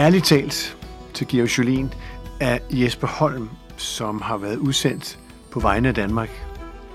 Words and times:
Ærligt 0.00 0.24
talt 0.24 0.78
til 1.14 1.28
Georg 1.28 1.58
Jolien 1.58 1.94
er 2.40 2.58
Jesper 2.70 3.06
Holm, 3.06 3.48
som 3.76 4.20
har 4.20 4.36
været 4.36 4.56
udsendt 4.56 5.18
på 5.50 5.60
vegne 5.60 5.88
af 5.88 5.94
Danmark, 5.94 6.30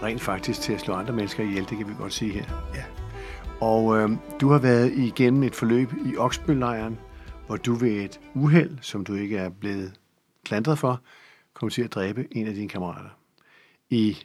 rent 0.03 0.21
faktisk 0.21 0.61
til 0.61 0.73
at 0.73 0.79
slå 0.79 0.93
andre 0.93 1.13
mennesker 1.13 1.43
ihjel, 1.43 1.69
det 1.69 1.77
kan 1.77 1.87
vi 1.87 1.93
godt 1.97 2.13
sige 2.13 2.31
her. 2.31 2.43
Ja. 2.75 2.83
Og 3.61 3.97
øh, 3.97 4.09
du 4.41 4.49
har 4.49 4.59
været 4.59 4.93
igennem 4.93 5.43
et 5.43 5.55
forløb 5.55 5.93
i 6.05 6.17
Oksbøllejren, 6.17 6.97
hvor 7.47 7.57
du 7.57 7.73
ved 7.73 7.91
et 7.91 8.19
uheld, 8.33 8.77
som 8.81 9.05
du 9.05 9.15
ikke 9.15 9.37
er 9.37 9.49
blevet 9.49 9.93
klandret 10.45 10.79
for, 10.79 11.01
kom 11.53 11.69
til 11.69 11.81
at 11.81 11.93
dræbe 11.93 12.27
en 12.31 12.47
af 12.47 12.53
dine 12.53 12.69
kammerater. 12.69 13.09
I 13.89 14.17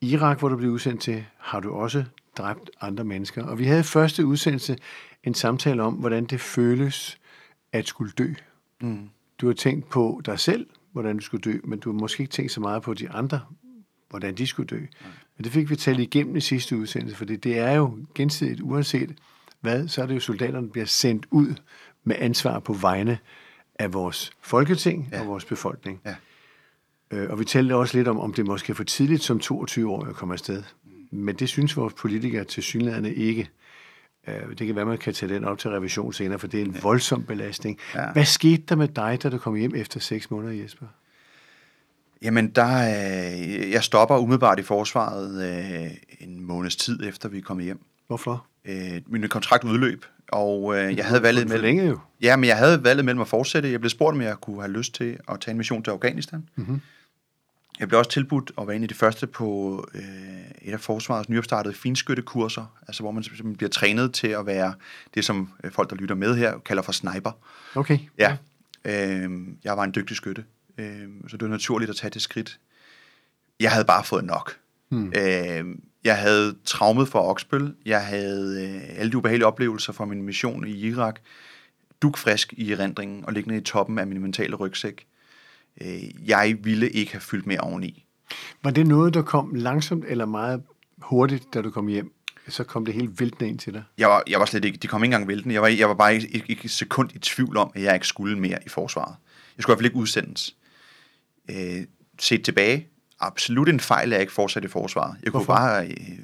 Irak, 0.00 0.38
hvor 0.38 0.48
du 0.48 0.56
blev 0.56 0.70
udsendt 0.70 1.00
til, 1.00 1.24
har 1.38 1.60
du 1.60 1.74
også 1.74 2.04
dræbt 2.38 2.70
andre 2.80 3.04
mennesker. 3.04 3.44
Og 3.44 3.58
vi 3.58 3.64
havde 3.64 3.80
i 3.80 3.82
første 3.82 4.26
udsendelse 4.26 4.76
en 5.24 5.34
samtale 5.34 5.82
om, 5.82 5.94
hvordan 5.94 6.24
det 6.24 6.40
føles 6.40 7.18
at 7.72 7.86
skulle 7.86 8.12
dø. 8.18 8.32
Mm. 8.80 9.08
Du 9.38 9.46
har 9.46 9.54
tænkt 9.54 9.88
på 9.88 10.20
dig 10.24 10.38
selv, 10.38 10.66
hvordan 10.92 11.16
du 11.16 11.22
skulle 11.22 11.52
dø, 11.52 11.58
men 11.64 11.78
du 11.78 11.92
har 11.92 11.98
måske 11.98 12.20
ikke 12.20 12.32
tænkt 12.32 12.52
så 12.52 12.60
meget 12.60 12.82
på 12.82 12.94
de 12.94 13.10
andre, 13.10 13.40
hvordan 14.10 14.34
de 14.34 14.46
skulle 14.46 14.66
dø. 14.66 14.80
Men 15.36 15.44
det 15.44 15.52
fik 15.52 15.70
vi 15.70 15.76
talt 15.76 16.00
igennem 16.00 16.36
i 16.36 16.40
sidste 16.40 16.76
udsendelse, 16.76 17.16
for 17.16 17.24
det 17.24 17.58
er 17.58 17.72
jo 17.72 17.98
gensidigt, 18.14 18.60
uanset 18.60 19.14
hvad, 19.60 19.88
så 19.88 20.02
er 20.02 20.06
det 20.06 20.14
jo 20.14 20.20
soldaterne, 20.20 20.66
der 20.66 20.72
bliver 20.72 20.86
sendt 20.86 21.26
ud 21.30 21.54
med 22.04 22.16
ansvar 22.18 22.58
på 22.58 22.72
vegne 22.72 23.18
af 23.74 23.92
vores 23.92 24.32
folketing 24.40 25.08
ja. 25.12 25.20
og 25.20 25.26
vores 25.26 25.44
befolkning. 25.44 26.00
Ja. 26.04 26.14
Øh, 27.10 27.30
og 27.30 27.38
vi 27.38 27.44
talte 27.44 27.76
også 27.76 27.96
lidt 27.96 28.08
om, 28.08 28.20
om 28.20 28.34
det 28.34 28.46
måske 28.46 28.70
er 28.70 28.74
for 28.74 28.84
tidligt 28.84 29.22
som 29.22 29.38
22 29.38 29.90
år 29.90 30.04
at 30.04 30.14
komme 30.14 30.34
afsted. 30.34 30.62
Men 31.10 31.34
det 31.34 31.48
synes 31.48 31.76
vores 31.76 31.94
politikere 31.94 32.44
til 32.44 32.62
synligheden 32.62 33.06
ikke. 33.06 33.50
Øh, 34.28 34.34
Det 34.58 34.66
kan 34.66 34.76
være, 34.76 34.86
man 34.86 34.98
kan 34.98 35.14
tage 35.14 35.34
den 35.34 35.44
op 35.44 35.58
til 35.58 35.70
revision 35.70 36.12
senere, 36.12 36.38
for 36.38 36.46
det 36.46 36.60
er 36.60 36.64
en 36.64 36.76
voldsom 36.82 37.24
belastning. 37.24 37.78
Ja. 37.94 38.12
Hvad 38.12 38.24
skete 38.24 38.62
der 38.68 38.76
med 38.76 38.88
dig, 38.88 39.18
da 39.22 39.28
du 39.28 39.38
kom 39.38 39.54
hjem 39.54 39.74
efter 39.74 40.00
seks 40.00 40.30
måneder, 40.30 40.62
Jesper? 40.62 40.86
Jamen, 42.22 42.50
der, 42.50 42.76
øh, 42.76 43.70
jeg 43.70 43.82
stopper 43.84 44.18
umiddelbart 44.18 44.58
i 44.58 44.62
forsvaret 44.62 45.44
øh, 45.84 45.90
en 46.20 46.40
måneds 46.40 46.76
tid 46.76 47.02
efter 47.08 47.28
vi 47.28 47.38
er 47.38 47.42
kommet 47.42 47.64
hjem. 47.64 47.80
Hvorfor? 48.06 48.46
Øh, 48.64 49.00
min 49.06 49.28
kontrakt 49.28 49.64
udløb, 49.64 50.04
og 50.28 50.78
øh, 50.78 50.96
jeg 50.96 51.04
havde 51.06 51.22
valget 51.22 51.48
mellem... 51.48 51.64
længe 51.64 51.86
jo. 51.86 51.98
Ja, 52.20 52.36
men 52.36 52.48
jeg 52.48 52.56
havde 52.56 52.84
valget 52.84 53.04
mellem 53.04 53.20
at 53.20 53.28
fortsætte. 53.28 53.72
Jeg 53.72 53.80
blev 53.80 53.90
spurgt, 53.90 54.14
om 54.14 54.20
jeg 54.20 54.36
kunne 54.36 54.60
have 54.60 54.72
lyst 54.72 54.94
til 54.94 55.18
at 55.28 55.40
tage 55.40 55.52
en 55.52 55.58
mission 55.58 55.82
til 55.82 55.90
Afghanistan. 55.90 56.48
Mhm. 56.56 56.80
Jeg 57.80 57.88
blev 57.88 57.98
også 57.98 58.10
tilbudt 58.10 58.52
at 58.58 58.66
være 58.66 58.76
en 58.76 58.82
af 58.82 58.88
de 58.88 58.94
første 58.94 59.26
på 59.26 59.84
øh, 59.94 60.02
et 60.64 60.72
af 60.72 60.80
forsvarets 60.80 61.28
nyopstartede 61.28 61.74
finskyttekurser, 61.74 62.76
altså 62.88 63.02
hvor 63.02 63.10
man 63.10 63.24
bliver 63.56 63.70
trænet 63.70 64.14
til 64.14 64.28
at 64.28 64.46
være 64.46 64.74
det, 65.14 65.24
som 65.24 65.48
øh, 65.64 65.72
folk, 65.72 65.90
der 65.90 65.96
lytter 65.96 66.14
med 66.14 66.36
her, 66.36 66.58
kalder 66.58 66.82
for 66.82 66.92
sniper. 66.92 67.32
Okay. 67.74 67.98
Ja, 68.18 68.36
øh, 68.84 69.30
jeg 69.64 69.76
var 69.76 69.84
en 69.84 69.92
dygtig 69.94 70.16
skytte, 70.16 70.44
øh, 70.78 71.08
så 71.28 71.36
det 71.36 71.42
var 71.42 71.48
naturligt 71.48 71.90
at 71.90 71.96
tage 71.96 72.10
det 72.10 72.22
skridt. 72.22 72.58
Jeg 73.60 73.70
havde 73.70 73.84
bare 73.84 74.04
fået 74.04 74.24
nok. 74.24 74.56
Hmm. 74.88 75.12
Øh, 75.16 75.64
jeg 76.04 76.18
havde 76.18 76.56
traumet 76.64 77.08
for 77.08 77.20
Oksbøl, 77.20 77.74
jeg 77.86 78.06
havde 78.06 78.66
øh, 78.66 79.00
alle 79.00 79.12
de 79.12 79.16
ubehagelige 79.16 79.46
oplevelser 79.46 79.92
fra 79.92 80.04
min 80.04 80.22
mission 80.22 80.66
i 80.66 80.70
Irak, 80.70 81.20
dugfrisk 82.02 82.52
i 82.56 82.72
erindringen 82.72 83.24
og 83.24 83.32
liggende 83.32 83.58
i 83.58 83.60
toppen 83.60 83.98
af 83.98 84.06
min 84.06 84.20
mentale 84.20 84.56
rygsæk. 84.56 85.06
Øh, 85.80 86.28
jeg 86.28 86.56
ville 86.60 86.90
ikke 86.90 87.12
have 87.12 87.20
fyldt 87.20 87.46
mere 87.46 87.60
oveni. 87.60 88.01
Var 88.62 88.70
det 88.70 88.86
noget, 88.86 89.14
der 89.14 89.22
kom 89.22 89.54
langsomt 89.54 90.04
eller 90.08 90.26
meget 90.26 90.62
hurtigt, 90.98 91.54
da 91.54 91.62
du 91.62 91.70
kom 91.70 91.86
hjem? 91.86 92.12
Så 92.48 92.64
kom 92.64 92.84
det 92.84 92.94
helt 92.94 93.20
væltende 93.20 93.48
ind 93.50 93.58
til 93.58 93.72
dig. 93.72 93.82
Jeg 93.98 94.08
var, 94.08 94.22
jeg 94.28 94.40
var 94.40 94.46
slet 94.46 94.64
ikke, 94.64 94.78
de 94.78 94.86
kom 94.86 95.04
ikke 95.04 95.14
engang 95.14 95.28
væltende. 95.28 95.54
Jeg 95.54 95.62
var, 95.62 95.68
jeg 95.68 95.88
var 95.88 95.94
bare 95.94 96.14
ikke, 96.14 96.28
ikke, 96.28 96.46
ikke 96.48 96.64
et 96.64 96.70
sekund 96.70 97.10
i 97.14 97.18
tvivl 97.18 97.56
om, 97.56 97.70
at 97.74 97.82
jeg 97.82 97.94
ikke 97.94 98.06
skulle 98.06 98.38
mere 98.38 98.58
i 98.66 98.68
forsvaret. 98.68 99.16
Jeg 99.56 99.62
skulle 99.62 99.72
i 99.72 99.74
hvert 99.74 99.78
fald 99.78 99.86
ikke 99.86 99.96
udsendes. 99.96 100.56
Øh, 101.50 101.86
set 102.18 102.44
tilbage, 102.44 102.86
absolut 103.20 103.68
en 103.68 103.80
fejl, 103.80 104.08
at 104.08 104.12
jeg 104.12 104.20
ikke 104.20 104.32
fortsatte 104.32 104.66
i 104.66 104.70
forsvaret. 104.70 105.16
Jeg 105.22 105.32
kunne 105.32 105.44
Hvorfor? 105.44 105.60
bare... 105.60 105.86
Øh, 105.86 106.18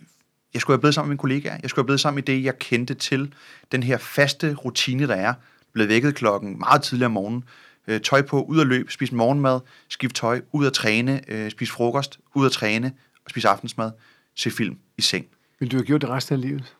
jeg 0.54 0.60
skulle 0.60 0.74
have 0.74 0.80
blevet 0.80 0.94
sammen 0.94 1.08
med 1.08 1.12
mine 1.12 1.18
kollegaer. 1.18 1.58
Jeg 1.62 1.70
skulle 1.70 1.82
have 1.82 1.86
blevet 1.86 2.00
sammen 2.00 2.16
med 2.16 2.22
det, 2.22 2.44
jeg 2.44 2.58
kendte 2.58 2.94
til. 2.94 3.34
Den 3.72 3.82
her 3.82 3.98
faste 3.98 4.54
rutine, 4.54 5.06
der 5.06 5.14
er. 5.14 5.34
Blevet 5.72 5.88
vækket 5.88 6.14
klokken 6.14 6.58
meget 6.58 6.82
tidligere 6.82 7.06
om 7.06 7.12
morgenen. 7.12 7.44
Øh, 7.88 8.00
tøj 8.00 8.22
på, 8.22 8.42
ud 8.42 8.60
at 8.60 8.66
løbe, 8.66 8.92
spise 8.92 9.14
morgenmad, 9.14 9.60
skift 9.88 10.16
tøj, 10.16 10.40
ud 10.52 10.66
at 10.66 10.72
træne, 10.72 11.20
øh, 11.28 11.50
spise 11.50 11.72
frokost, 11.72 12.20
ud 12.34 12.46
at 12.46 12.52
træne, 12.52 12.92
og 13.24 13.30
spise 13.30 13.48
aftensmad, 13.48 13.90
se 14.34 14.50
film 14.50 14.78
i 14.98 15.02
seng. 15.02 15.26
Vil 15.60 15.70
du 15.70 15.76
have 15.76 15.84
gjort 15.84 16.00
det 16.00 16.10
resten 16.10 16.34
af 16.34 16.40
livet? 16.40 16.74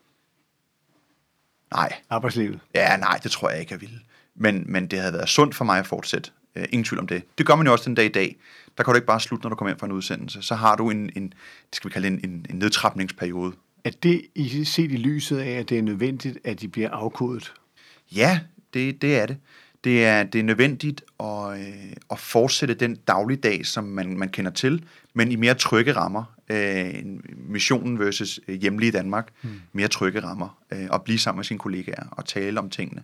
Nej, 1.71 1.93
Arbejdslivet? 2.09 2.59
Ja, 2.75 2.97
nej, 2.97 3.19
det 3.23 3.31
tror 3.31 3.49
jeg 3.49 3.59
ikke, 3.59 3.73
jeg 3.73 3.81
ville. 3.81 3.99
Men, 4.35 4.63
men 4.67 4.87
det 4.87 4.99
havde 4.99 5.13
været 5.13 5.29
sundt 5.29 5.55
for 5.55 5.65
mig 5.65 5.79
at 5.79 5.87
fortsætte. 5.87 6.31
Uh, 6.55 6.63
ingen 6.63 6.83
tvivl 6.83 6.99
om 6.99 7.07
det. 7.07 7.23
Det 7.37 7.45
gør 7.45 7.55
man 7.55 7.65
jo 7.65 7.71
også 7.71 7.85
den 7.85 7.95
dag 7.95 8.05
i 8.05 8.09
dag. 8.09 8.35
Der 8.77 8.83
kan 8.83 8.91
du 8.91 8.95
ikke 8.95 9.07
bare 9.07 9.19
slutte, 9.19 9.43
når 9.43 9.49
du 9.49 9.55
kommer 9.55 9.69
hjem 9.69 9.79
fra 9.79 9.87
en 9.87 9.91
udsendelse. 9.91 10.41
Så 10.41 10.55
har 10.55 10.75
du 10.75 10.89
en, 10.89 11.09
en 11.15 11.23
det 11.23 11.75
skal 11.75 11.89
vi 11.89 11.93
kalde 11.93 12.07
en, 12.07 12.19
en, 12.23 12.45
en 12.49 12.55
nedtrapningsperiode. 12.55 13.53
Er 13.83 13.91
det 14.03 14.21
i, 14.35 14.65
set 14.65 14.91
i 14.91 14.95
lyset 14.95 15.37
af, 15.37 15.51
at 15.51 15.69
det 15.69 15.77
er 15.77 15.81
nødvendigt, 15.81 16.37
at 16.43 16.61
de 16.61 16.67
bliver 16.67 16.89
afkodet? 16.89 17.53
Ja, 18.15 18.39
det, 18.73 19.01
det 19.01 19.17
er 19.17 19.25
det. 19.25 19.37
Det 19.83 20.05
er, 20.05 20.23
det 20.23 20.39
er 20.39 20.43
nødvendigt 20.43 21.03
at, 21.19 21.59
øh, 21.59 21.93
at 22.11 22.19
fortsætte 22.19 22.73
den 22.73 22.95
dagligdag, 22.95 23.65
som 23.65 23.83
man, 23.83 24.17
man 24.17 24.29
kender 24.29 24.51
til, 24.51 24.85
men 25.13 25.31
i 25.31 25.35
mere 25.35 25.53
trygge 25.53 25.93
rammer. 25.95 26.23
Øh, 26.49 26.99
en- 26.99 27.21
missionen 27.37 27.99
versus 27.99 28.39
øh, 28.47 28.55
hjemlige 28.61 28.91
Danmark. 28.91 29.29
Mm. 29.41 29.49
Mere 29.73 29.87
trygge 29.87 30.19
rammer. 30.23 30.57
Øh, 30.71 30.87
og 30.89 31.03
blive 31.03 31.19
sammen 31.19 31.37
med 31.37 31.45
sine 31.45 31.59
kollegaer 31.59 32.07
og 32.11 32.25
tale 32.25 32.59
om 32.59 32.69
tingene. 32.69 33.03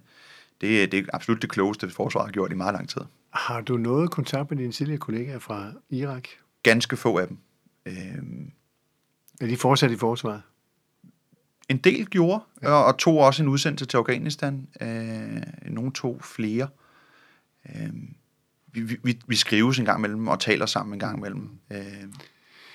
Det, 0.61 0.83
er- 0.83 0.87
det 0.87 0.99
er 0.99 1.03
absolut 1.13 1.41
det 1.41 1.49
klogeste, 1.49 1.89
forsvaret 1.89 2.27
har 2.27 2.31
gjort 2.31 2.51
i 2.51 2.55
meget 2.55 2.73
lang 2.73 2.89
tid. 2.89 3.01
Har 3.33 3.61
du 3.61 3.77
noget 3.77 4.11
kontakt 4.11 4.51
med 4.51 4.57
dine 4.57 4.71
tidligere 4.71 4.99
kollegaer 4.99 5.39
fra 5.39 5.71
Irak? 5.89 6.27
Ganske 6.63 6.97
få 6.97 7.17
af 7.17 7.27
dem. 7.27 7.37
Øh, 7.85 7.93
Er 9.41 9.47
de 9.47 9.57
fortsat 9.57 9.91
i 9.91 9.97
forsvaret? 9.97 10.41
En 11.69 11.77
del 11.77 12.05
gjorde, 12.05 12.43
ja. 12.61 12.69
og, 12.69 12.85
og 12.85 12.97
tog 12.97 13.17
også 13.17 13.43
en 13.43 13.49
udsendelse 13.49 13.85
til 13.85 13.97
Afghanistan. 13.97 14.67
Øh, 14.81 15.41
nogle 15.73 15.91
tog 15.91 16.19
flere. 16.23 16.67
Øh, 17.69 17.89
vi, 18.71 18.81
vi- 19.03 19.19
vi, 19.27 19.35
skrives 19.35 19.79
en 19.79 19.85
gang 19.85 19.99
imellem 19.99 20.27
og 20.27 20.39
taler 20.39 20.65
sammen 20.65 20.93
en 20.93 20.99
gang 20.99 21.17
imellem. 21.17 21.49
Øh, 21.71 21.77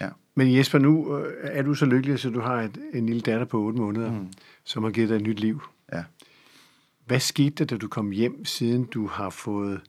ja. 0.01 0.09
Men 0.35 0.57
Jesper, 0.57 0.79
nu 0.79 1.19
øh, 1.19 1.35
er 1.43 1.63
du 1.63 1.75
så 1.75 1.85
lykkelig, 1.87 2.19
så 2.19 2.31
du 2.31 2.41
har 2.41 2.55
et, 2.63 2.79
en 2.95 3.07
lille 3.07 3.21
datter 3.23 3.47
på 3.47 3.61
8 3.63 3.79
måneder, 3.79 4.13
mm. 4.13 4.33
som 4.65 4.83
har 4.85 4.91
givet 4.91 5.09
dig 5.09 5.17
et 5.17 5.23
nyt 5.23 5.41
liv. 5.41 5.63
Ja. 5.93 6.05
Hvad 7.07 7.21
skete 7.21 7.51
der, 7.51 7.65
da 7.65 7.77
du 7.77 7.89
kom 7.89 8.11
hjem, 8.11 8.45
siden 8.45 8.85
du 8.85 9.07
har 9.07 9.31
fået 9.31 9.81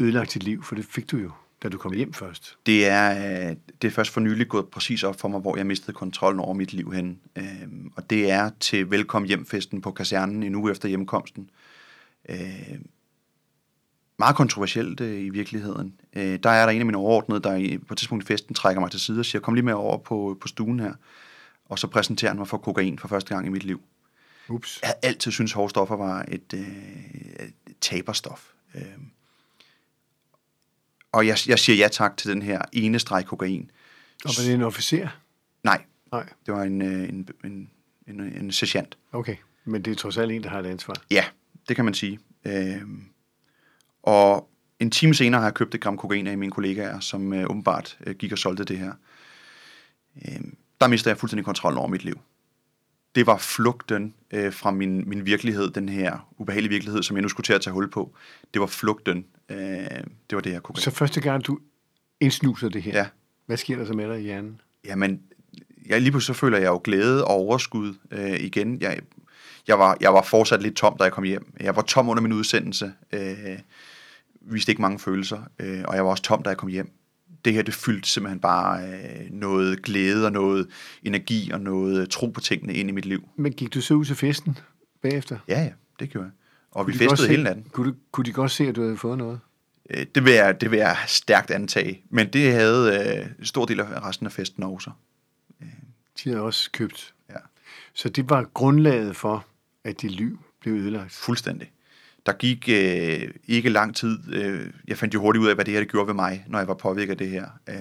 ødelagt 0.00 0.34
dit 0.34 0.42
liv? 0.42 0.62
For 0.62 0.74
det 0.74 0.84
fik 0.84 1.10
du 1.10 1.16
jo, 1.16 1.30
da 1.62 1.68
du 1.68 1.78
kom 1.78 1.92
hjem 1.92 2.12
først. 2.12 2.58
Det 2.66 2.86
er, 2.88 3.10
øh, 3.10 3.56
det 3.82 3.88
er 3.88 3.92
først 3.92 4.10
for 4.10 4.20
nylig 4.20 4.48
gået 4.48 4.68
præcis 4.68 5.02
op 5.02 5.20
for 5.20 5.28
mig, 5.28 5.40
hvor 5.40 5.56
jeg 5.56 5.66
mistede 5.66 5.92
kontrollen 5.92 6.40
over 6.40 6.54
mit 6.54 6.72
liv 6.72 6.92
hen. 6.92 7.20
Øh, 7.36 7.68
og 7.96 8.10
det 8.10 8.30
er 8.30 8.50
til 8.60 8.90
velkommen 8.90 9.28
hjemfesten 9.28 9.80
på 9.80 9.90
kasernen 9.90 10.42
en 10.42 10.54
uge 10.54 10.70
efter 10.70 10.88
hjemkomsten. 10.88 11.50
Øh, 12.28 12.78
meget 14.18 14.36
kontroversielt 14.36 15.00
øh, 15.00 15.20
i 15.20 15.28
virkeligheden. 15.28 15.94
Øh, 16.12 16.38
der 16.42 16.50
er 16.50 16.66
der 16.66 16.72
en 16.72 16.80
af 16.80 16.86
mine 16.86 16.98
overordnede, 16.98 17.40
der 17.40 17.78
på 17.88 17.94
et 17.94 17.98
tidspunkt 17.98 18.24
i 18.24 18.26
festen 18.26 18.54
trækker 18.54 18.80
mig 18.80 18.90
til 18.90 19.00
side 19.00 19.20
og 19.20 19.24
siger, 19.24 19.42
kom 19.42 19.54
lige 19.54 19.64
med 19.64 19.72
over 19.72 19.98
på, 19.98 20.38
på 20.40 20.48
stuen 20.48 20.80
her. 20.80 20.92
Og 21.64 21.78
så 21.78 21.86
præsenterer 21.86 22.30
han 22.30 22.38
mig 22.38 22.48
for 22.48 22.58
kokain 22.58 22.98
for 22.98 23.08
første 23.08 23.34
gang 23.34 23.46
i 23.46 23.50
mit 23.50 23.64
liv. 23.64 23.80
Ups. 24.48 24.78
Jeg 24.82 24.88
havde 24.88 24.98
altid 25.02 25.32
syntes, 25.32 25.52
at 25.52 25.56
hårde 25.56 25.70
stoffer 25.70 25.96
var 25.96 26.24
et, 26.28 26.54
øh, 26.54 27.48
taberstof. 27.80 28.48
Øh. 28.74 28.82
Og 31.12 31.26
jeg, 31.26 31.36
jeg 31.46 31.58
siger 31.58 31.76
ja 31.76 31.88
tak 31.88 32.16
til 32.16 32.30
den 32.30 32.42
her 32.42 32.62
ene 32.72 32.98
streg 32.98 33.26
kokain. 33.26 33.70
Og 34.24 34.30
var 34.38 34.44
det 34.44 34.54
en 34.54 34.62
officer? 34.62 35.08
Nej, 35.64 35.82
Nej. 36.12 36.28
det 36.46 36.54
var 36.54 36.62
en, 36.62 36.82
øh, 36.82 37.08
en, 37.08 37.28
en, 37.44 37.70
en, 38.06 38.20
en 38.20 38.52
sergeant. 38.52 38.98
Okay. 39.12 39.36
Men 39.64 39.82
det 39.82 39.90
er 39.90 39.94
trods 39.94 40.18
alt 40.18 40.32
en, 40.32 40.42
der 40.42 40.48
har 40.48 40.58
et 40.58 40.66
ansvar. 40.66 40.94
Ja, 41.10 41.24
det 41.68 41.76
kan 41.76 41.84
man 41.84 41.94
sige. 41.94 42.18
Øh, 42.44 42.80
og 44.02 44.48
en 44.80 44.90
time 44.90 45.14
senere 45.14 45.40
har 45.40 45.48
jeg 45.48 45.54
købt 45.54 45.74
et 45.74 45.80
gram 45.80 45.96
kokain 45.96 46.26
af 46.26 46.38
mine 46.38 46.52
kollegaer, 46.52 47.00
som 47.00 47.32
øh, 47.32 47.44
åbenbart 47.50 47.98
øh, 48.06 48.14
gik 48.14 48.32
og 48.32 48.38
solgte 48.38 48.64
det 48.64 48.78
her. 48.78 48.92
Øh, 50.16 50.40
der 50.80 50.86
mistede 50.86 51.10
jeg 51.10 51.18
fuldstændig 51.18 51.44
kontrollen 51.44 51.78
over 51.78 51.88
mit 51.88 52.04
liv. 52.04 52.20
Det 53.14 53.26
var 53.26 53.36
flugten 53.38 54.14
øh, 54.30 54.52
fra 54.52 54.70
min, 54.70 55.08
min 55.08 55.26
virkelighed, 55.26 55.70
den 55.70 55.88
her 55.88 56.28
ubehagelige 56.38 56.70
virkelighed, 56.70 57.02
som 57.02 57.16
jeg 57.16 57.22
nu 57.22 57.28
skulle 57.28 57.44
til 57.44 57.52
at 57.52 57.60
tage 57.60 57.74
hul 57.74 57.90
på. 57.90 58.14
Det 58.54 58.60
var 58.60 58.66
flugten. 58.66 59.26
Øh, 59.50 59.56
det 60.30 60.36
var 60.36 60.40
det 60.40 60.52
her 60.52 60.60
kokain. 60.60 60.82
Så 60.82 60.90
første 60.90 61.20
gang, 61.20 61.46
du 61.46 61.58
indsnuser 62.20 62.68
det 62.68 62.82
her, 62.82 62.92
Ja. 62.92 63.06
hvad 63.46 63.56
sker 63.56 63.76
der 63.76 63.84
så 63.84 63.92
med 63.92 64.08
dig 64.08 64.18
i 64.20 64.22
hjernen? 64.22 64.60
Jamen, 64.84 65.20
jeg, 65.86 66.00
lige 66.00 66.10
pludselig 66.10 66.36
så 66.36 66.40
føler 66.40 66.58
jeg 66.58 66.66
jo 66.66 66.80
glæde 66.84 67.24
og 67.24 67.30
overskud 67.30 67.94
øh, 68.10 68.40
igen. 68.40 68.80
Jeg, 68.80 69.00
jeg, 69.68 69.78
var, 69.78 69.96
jeg 70.00 70.12
var 70.14 70.22
fortsat 70.22 70.62
lidt 70.62 70.74
tom, 70.76 70.96
da 70.98 71.04
jeg 71.04 71.12
kom 71.12 71.24
hjem. 71.24 71.52
Jeg 71.60 71.76
var 71.76 71.82
tom 71.82 72.08
under 72.08 72.22
min 72.22 72.32
udsendelse. 72.32 72.92
Øh, 73.12 73.58
viste 74.40 74.70
ikke 74.72 74.82
mange 74.82 74.98
følelser. 74.98 75.42
Øh, 75.58 75.82
og 75.88 75.94
jeg 75.96 76.04
var 76.04 76.10
også 76.10 76.22
tom, 76.22 76.42
da 76.42 76.48
jeg 76.50 76.56
kom 76.56 76.68
hjem. 76.68 76.90
Det 77.44 77.52
her, 77.52 77.62
det 77.62 77.74
fyldte 77.74 78.08
simpelthen 78.08 78.40
bare 78.40 78.82
øh, 78.88 79.30
noget 79.30 79.82
glæde 79.82 80.26
og 80.26 80.32
noget 80.32 80.66
energi 81.02 81.50
og 81.50 81.60
noget 81.60 82.10
tro 82.10 82.26
på 82.26 82.40
tingene 82.40 82.74
ind 82.74 82.88
i 82.88 82.92
mit 82.92 83.04
liv. 83.06 83.28
Men 83.36 83.52
gik 83.52 83.74
du 83.74 83.80
så 83.80 83.94
ud 83.94 84.04
til 84.04 84.16
festen 84.16 84.58
bagefter? 85.02 85.38
Ja, 85.48 85.60
ja, 85.62 85.72
det 86.00 86.10
gjorde 86.10 86.24
jeg. 86.26 86.32
Og 86.70 86.86
vi 86.86 86.92
Kunne 86.92 86.98
godt 86.98 87.10
festede 87.10 87.26
se- 87.26 87.30
hele 87.30 87.42
natten. 87.42 87.64
Kunne, 87.72 87.90
du, 87.90 87.96
kunne 88.12 88.24
de 88.24 88.32
godt 88.32 88.50
se, 88.50 88.64
at 88.68 88.76
du 88.76 88.82
havde 88.82 88.96
fået 88.96 89.18
noget? 89.18 89.40
Øh, 89.90 90.06
Det 90.14 90.24
vil, 90.24 90.32
jeg, 90.32 90.60
det 90.60 90.70
vil 90.70 90.78
jeg 90.78 90.96
stærkt 91.06 91.50
antage. 91.50 92.02
Men 92.10 92.32
det 92.32 92.52
havde 92.52 93.16
øh, 93.20 93.26
en 93.38 93.44
stor 93.46 93.64
del 93.64 93.80
af 93.80 94.02
resten 94.04 94.26
af 94.26 94.32
festen 94.32 94.62
også. 94.62 94.90
De 96.24 96.30
havde 96.30 96.40
også 96.42 96.70
købt. 96.72 97.14
Ja. 97.30 97.34
Så 97.94 98.08
det 98.08 98.30
var 98.30 98.42
grundlaget 98.54 99.16
for, 99.16 99.46
at 99.84 100.02
dit 100.02 100.10
liv 100.10 100.38
blev 100.60 100.74
ødelagt. 100.74 101.12
Fuldstændig. 101.12 101.70
Der 102.26 102.32
gik 102.32 102.68
øh, 102.68 103.28
ikke 103.46 103.68
lang 103.68 103.96
tid. 103.96 104.34
Øh, 104.34 104.70
jeg 104.88 104.98
fandt 104.98 105.14
jo 105.14 105.20
hurtigt 105.20 105.42
ud 105.42 105.48
af, 105.48 105.54
hvad 105.54 105.64
det 105.64 105.72
her 105.74 105.80
det 105.80 105.90
gjorde 105.90 106.06
ved 106.06 106.14
mig, 106.14 106.44
når 106.48 106.58
jeg 106.58 106.68
var 106.68 106.74
påvirket 106.74 107.10
af 107.10 107.18
det 107.18 107.28
her. 107.30 107.46
Øh, 107.68 107.76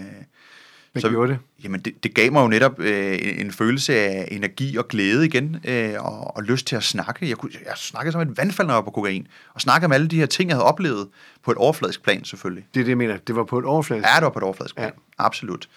Hvad 0.92 1.02
Så- 1.02 1.10
gjorde 1.10 1.32
det? 1.32 1.40
Jamen, 1.64 1.80
det, 1.82 2.04
det 2.04 2.14
gav 2.14 2.32
mig 2.32 2.42
jo 2.44 2.48
netop 2.48 2.80
øh, 2.80 3.20
en, 3.22 3.46
en 3.46 3.52
følelse 3.52 3.94
af 3.96 4.28
energi 4.32 4.78
og 4.78 4.88
glæde 4.88 5.26
igen, 5.26 5.58
øh, 5.68 5.94
og, 6.00 6.36
og 6.38 6.44
lyst 6.44 6.68
til 6.68 6.76
at 6.76 6.84
snakke. 6.84 7.30
Jeg, 7.30 7.38
kunne, 7.38 7.52
jeg 7.66 7.74
snakkede 7.78 8.12
som 8.12 8.22
et 8.22 8.38
vandfald, 8.38 8.68
når 8.68 8.74
jeg 8.74 8.78
var 8.78 8.82
på 8.86 8.92
kokain, 8.92 9.28
og 9.54 9.62
snakkede 9.62 9.86
om 9.86 9.92
alle 9.92 10.08
de 10.08 10.16
her 10.20 10.26
ting, 10.26 10.50
jeg 10.50 10.56
havde 10.58 10.66
oplevet, 10.66 11.08
på 11.44 11.52
et 11.52 11.58
overfladisk 11.58 12.04
plan 12.04 12.26
selvfølgelig. 12.26 12.66
Det 12.74 12.80
er 12.80 12.84
det, 12.84 12.90
jeg 12.90 12.98
mener. 12.98 13.18
Det 13.18 13.36
var 13.36 13.44
på 13.44 13.60
et 13.60 13.66
overflade. 13.66 14.02
Ja, 14.10 14.16
det 14.16 14.24
var 14.24 14.30
på 14.30 14.40
et 14.40 14.44
overfladisk 14.44 14.76
plan, 14.76 14.88
Ja. 15.20 15.26
absolut. 15.26 15.70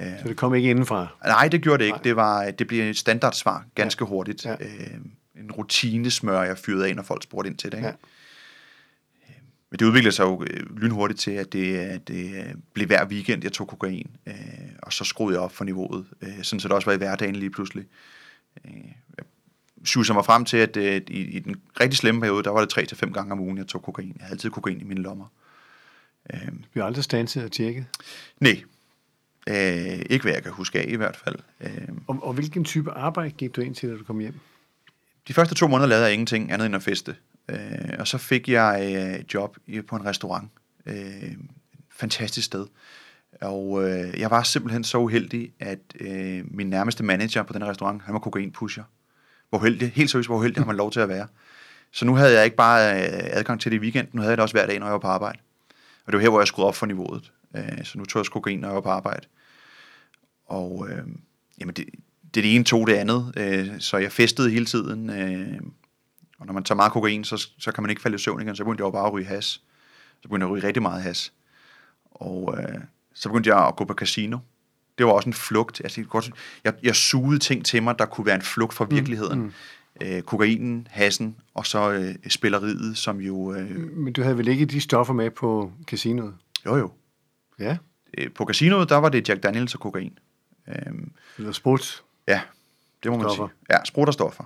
Så 0.00 0.28
det 0.28 0.36
kom 0.36 0.54
ikke 0.54 0.70
indenfra. 0.70 1.06
Nej, 1.24 1.48
det 1.48 1.62
gjorde 1.62 1.78
det 1.78 1.84
ikke. 1.84 1.96
Nej. 1.96 2.02
Det, 2.02 2.16
var, 2.16 2.50
det 2.50 2.66
blev 2.66 2.90
et 2.90 2.96
standardsvar 2.96 3.64
ganske 3.74 4.04
ja. 4.04 4.08
hurtigt. 4.08 4.44
Ja. 4.44 4.52
Øh, 4.52 4.86
en 5.40 5.52
rutinesmør, 5.52 6.42
jeg 6.42 6.58
fyrede 6.58 6.88
af, 6.88 6.96
når 6.96 7.02
folk 7.02 7.22
spurgte 7.22 7.50
ind 7.50 7.56
til 7.56 7.72
det. 7.72 7.78
Ikke? 7.78 7.88
Ja. 7.88 7.94
Men 9.70 9.78
det 9.78 9.84
udviklede 9.86 10.14
sig 10.14 10.24
jo 10.24 10.44
øh, 10.50 10.76
lynhurtigt 10.76 11.20
til, 11.20 11.30
at 11.30 11.52
det, 11.52 11.76
at 11.76 12.08
det 12.08 12.34
øh, 12.34 12.54
blev 12.72 12.86
hver 12.86 13.06
weekend, 13.06 13.42
jeg 13.44 13.52
tog 13.52 13.68
kokain. 13.68 14.10
Øh, 14.26 14.34
og 14.82 14.92
så 14.92 15.04
skruede 15.04 15.34
jeg 15.36 15.42
op 15.44 15.52
for 15.52 15.64
niveauet, 15.64 16.06
øh, 16.22 16.42
sådan 16.42 16.60
så 16.60 16.68
det 16.68 16.74
også 16.74 16.86
var 16.86 16.94
i 16.94 16.96
hverdagen 16.96 17.36
lige 17.36 17.50
pludselig. 17.50 17.84
Øh, 18.64 18.72
jeg 19.18 19.24
suser 19.84 20.14
mig 20.14 20.24
frem 20.24 20.44
til, 20.44 20.56
at 20.56 20.76
øh, 20.76 21.00
i, 21.08 21.20
i 21.22 21.38
den 21.38 21.56
rigtig 21.80 21.98
slemme 21.98 22.20
periode, 22.20 22.42
der 22.42 22.50
var 22.50 22.60
det 22.60 22.68
tre 22.68 22.86
til 22.86 22.96
fem 22.96 23.12
gange 23.12 23.32
om 23.32 23.40
ugen, 23.40 23.58
jeg 23.58 23.66
tog 23.66 23.82
kokain. 23.82 24.08
Jeg 24.18 24.24
havde 24.24 24.32
altid 24.32 24.50
kokain 24.50 24.80
i 24.80 24.84
mine 24.84 25.00
lommer. 25.02 25.26
Øh, 26.34 26.48
Vi 26.74 26.80
har 26.80 26.86
aldrig 26.86 27.04
stanset 27.04 27.44
og 27.44 27.52
tjekket. 27.52 27.86
nej, 28.40 28.62
øh, 29.48 29.98
ikke 30.10 30.22
hvad 30.22 30.32
jeg 30.32 30.42
kan 30.42 30.52
huske 30.52 30.78
af 30.80 30.84
i 30.88 30.96
hvert 30.96 31.16
fald. 31.16 31.36
Øh, 31.60 31.70
Og, 32.06 32.18
og 32.22 32.32
hvilken 32.32 32.64
type 32.64 32.90
arbejde 32.90 33.30
gik 33.30 33.56
du 33.56 33.60
ind 33.60 33.74
til, 33.74 33.88
da 33.88 33.94
du 33.96 34.04
kom 34.04 34.18
hjem? 34.18 34.34
De 35.28 35.34
første 35.34 35.54
to 35.54 35.68
måneder 35.68 35.88
lavede 35.88 36.04
jeg 36.04 36.12
ingenting 36.12 36.52
andet 36.52 36.66
end 36.66 36.76
at 36.76 36.82
feste. 36.82 37.16
Øh, 37.48 37.96
og 37.98 38.06
så 38.06 38.18
fik 38.18 38.48
jeg 38.48 38.94
øh, 38.96 39.20
et 39.20 39.34
job 39.34 39.56
på 39.88 39.96
en 39.96 40.04
restaurant. 40.04 40.50
Øh, 40.86 40.96
et 40.96 41.38
fantastisk 41.90 42.46
sted. 42.46 42.66
Og 43.40 43.90
øh, 43.90 44.20
jeg 44.20 44.30
var 44.30 44.42
simpelthen 44.42 44.84
så 44.84 44.98
uheldig, 44.98 45.52
at 45.60 45.78
øh, 46.00 46.44
min 46.50 46.70
nærmeste 46.70 47.04
manager 47.04 47.42
på 47.42 47.52
den 47.52 47.62
her 47.62 47.70
restaurant, 47.70 48.02
han 48.02 48.12
var 48.12 48.20
kokainpusher. 48.20 48.84
Hvor 49.48 49.58
heldig, 49.58 49.92
helt 49.94 50.10
seriøst, 50.10 50.28
hvor 50.28 50.42
heldig 50.42 50.60
har 50.60 50.66
man 50.66 50.76
lov 50.76 50.90
til 50.90 51.00
at 51.00 51.08
være. 51.08 51.26
Så 51.92 52.04
nu 52.04 52.14
havde 52.14 52.34
jeg 52.34 52.44
ikke 52.44 52.56
bare 52.56 52.92
øh, 52.92 53.28
adgang 53.32 53.60
til 53.60 53.72
det 53.72 53.76
i 53.76 53.80
weekenden, 53.80 54.10
nu 54.12 54.20
havde 54.20 54.30
jeg 54.30 54.36
det 54.36 54.42
også 54.42 54.54
hver 54.54 54.66
dag, 54.66 54.78
når 54.78 54.86
jeg 54.86 54.92
var 54.92 54.98
på 54.98 55.06
arbejde. 55.06 55.38
Og 56.06 56.12
det 56.12 56.18
var 56.18 56.22
her, 56.22 56.28
hvor 56.28 56.40
jeg 56.40 56.48
skruede 56.48 56.68
op 56.68 56.74
for 56.74 56.86
niveauet. 56.86 57.32
Øh, 57.56 57.84
så 57.84 57.98
nu 57.98 58.04
tog 58.04 58.18
jeg 58.18 58.20
også 58.20 58.32
kokain, 58.32 58.58
når 58.58 58.68
jeg 58.68 58.74
var 58.74 58.80
på 58.80 58.88
arbejde. 58.88 59.26
Og 60.46 60.88
øh, 60.90 61.06
jamen 61.60 61.74
det, 61.74 61.84
det 62.34 62.44
det 62.44 62.54
ene 62.54 62.64
tog 62.64 62.86
det 62.86 62.94
andet, 62.94 63.32
øh, 63.36 63.80
så 63.80 63.96
jeg 63.96 64.12
festede 64.12 64.50
hele 64.50 64.66
tiden. 64.66 65.10
Øh, 65.10 65.60
og 66.38 66.46
når 66.46 66.52
man 66.52 66.64
tager 66.64 66.76
meget 66.76 66.92
kokain, 66.92 67.24
så, 67.24 67.48
så 67.58 67.72
kan 67.72 67.82
man 67.82 67.90
ikke 67.90 68.02
falde 68.02 68.14
i 68.14 68.18
søvn 68.18 68.42
igen, 68.42 68.56
så 68.56 68.64
begyndte 68.64 68.82
jeg 68.82 68.86
jo 68.86 68.90
bare 68.90 69.06
at 69.06 69.12
ryge 69.12 69.26
has. 69.26 69.44
Så 69.44 69.62
begyndte 70.22 70.44
jeg 70.44 70.48
at 70.48 70.52
ryge 70.52 70.66
rigtig 70.66 70.82
meget 70.82 71.02
has. 71.02 71.32
Og 72.10 72.58
øh, 72.58 72.78
så 73.14 73.28
begyndte 73.28 73.50
jeg 73.50 73.66
at 73.66 73.76
gå 73.76 73.84
på 73.84 73.94
casino. 73.94 74.38
Det 74.98 75.06
var 75.06 75.12
også 75.12 75.28
en 75.28 75.32
flugt. 75.34 75.80
Altså, 75.84 76.00
jeg, 76.14 76.22
jeg, 76.64 76.74
jeg 76.82 76.96
sugede 76.96 77.38
ting 77.38 77.64
til 77.64 77.82
mig, 77.82 77.98
der 77.98 78.06
kunne 78.06 78.26
være 78.26 78.34
en 78.34 78.42
flugt 78.42 78.74
fra 78.74 78.84
virkeligheden. 78.90 79.38
Mm, 79.38 79.44
mm. 79.44 79.52
Øh, 80.06 80.22
kokainen, 80.22 80.86
hassen, 80.90 81.36
og 81.54 81.66
så 81.66 81.90
øh, 81.92 82.14
spilleriet, 82.28 82.98
som 82.98 83.20
jo... 83.20 83.54
Øh, 83.54 83.70
Men 83.96 84.12
du 84.12 84.22
havde 84.22 84.38
vel 84.38 84.48
ikke 84.48 84.64
de 84.66 84.80
stoffer 84.80 85.14
med 85.14 85.30
på 85.30 85.72
casinoet? 85.86 86.34
jo 86.66 86.76
jo. 86.76 86.90
Ja. 87.58 87.76
Øh, 88.18 88.32
på 88.32 88.44
casinoet, 88.44 88.88
der 88.88 88.96
var 88.96 89.08
det 89.08 89.28
Jack 89.28 89.42
Daniels 89.42 89.74
og 89.74 89.80
kokain. 89.80 90.18
Øh, 90.68 90.74
Eller 91.38 91.52
sprudt. 91.52 92.02
ja, 92.28 92.40
det 93.02 93.10
må 93.10 93.16
man 93.16 93.26
Stoffer. 93.26 93.48
sige. 93.48 93.76
Ja, 93.78 93.84
sprut 93.84 94.08
og 94.08 94.14
stoffer. 94.14 94.44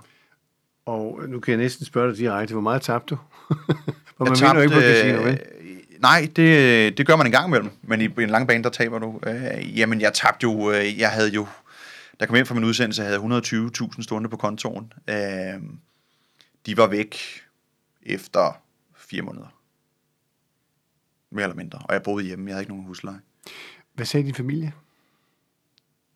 Og 0.85 1.19
nu 1.27 1.39
kan 1.39 1.51
jeg 1.51 1.57
næsten 1.57 1.85
spørge 1.85 2.09
dig 2.09 2.17
direkte, 2.17 2.53
hvor 2.53 2.61
meget 2.61 2.81
tabte 2.81 3.15
du? 3.15 3.19
For 4.17 4.25
man 4.25 4.33
vinder 4.33 4.55
jo 4.55 4.61
ikke 4.61 4.73
på 4.73 4.81
tabte, 4.81 5.01
casino, 5.01 5.21
vel? 5.21 5.33
øh, 5.33 5.73
Nej, 5.99 6.29
det, 6.35 6.97
det 6.97 7.07
gør 7.07 7.15
man 7.15 7.25
en 7.25 7.31
gang 7.31 7.47
imellem, 7.47 7.69
men 7.81 8.01
i, 8.01 8.03
i 8.03 8.23
en 8.23 8.29
lang 8.29 8.47
bane, 8.47 8.63
der 8.63 8.69
taber 8.69 8.99
du. 8.99 9.19
Øh, 9.27 9.79
jamen, 9.79 10.01
jeg 10.01 10.13
tabte 10.13 10.43
jo, 10.43 10.71
øh, 10.71 10.99
jeg 10.99 11.11
havde 11.11 11.29
jo, 11.29 11.47
jeg 12.19 12.27
kom 12.27 12.35
hjem 12.35 12.45
fra 12.45 12.55
min 12.55 12.63
udsendelse, 12.63 13.01
havde 13.01 13.19
jeg 13.21 13.43
120.000 13.43 14.01
stående 14.01 14.29
på 14.29 14.37
kontoen. 14.37 14.93
Øh, 15.07 15.15
de 16.65 16.77
var 16.77 16.87
væk 16.87 17.15
efter 18.01 18.61
fire 18.95 19.21
måneder. 19.21 19.47
Mere 21.31 21.43
eller 21.43 21.55
mindre. 21.55 21.79
Og 21.79 21.93
jeg 21.93 22.03
boede 22.03 22.25
hjemme, 22.25 22.47
jeg 22.47 22.53
havde 22.53 22.61
ikke 22.61 22.71
nogen 22.71 22.85
husleje. 22.85 23.19
Hvad 23.93 24.05
sagde 24.05 24.25
din 24.25 24.35
familie? 24.35 24.73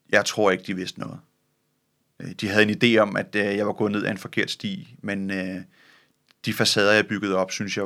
Jeg 0.10 0.26
tror 0.26 0.52
ikke, 0.52 0.64
de 0.64 0.76
vidste 0.76 1.00
noget. 1.00 1.20
Øh, 2.22 2.32
De 2.42 2.48
havde 2.48 2.64
en 2.64 2.78
idé 2.84 2.98
om, 2.98 3.16
at 3.16 3.36
øh, 3.36 3.58
jeg 3.58 3.68
var 3.68 3.74
gået 3.74 3.92
ned 3.92 4.06
ad 4.06 4.12
en 4.12 4.18
forkert 4.18 4.52
sti, 4.52 4.96
men 5.02 5.32
øh, 5.32 5.62
de 6.46 6.54
facader, 6.54 6.92
jeg 6.92 7.08
byggede 7.08 7.36
op, 7.36 7.52
synes 7.52 7.78
jeg 7.78 7.86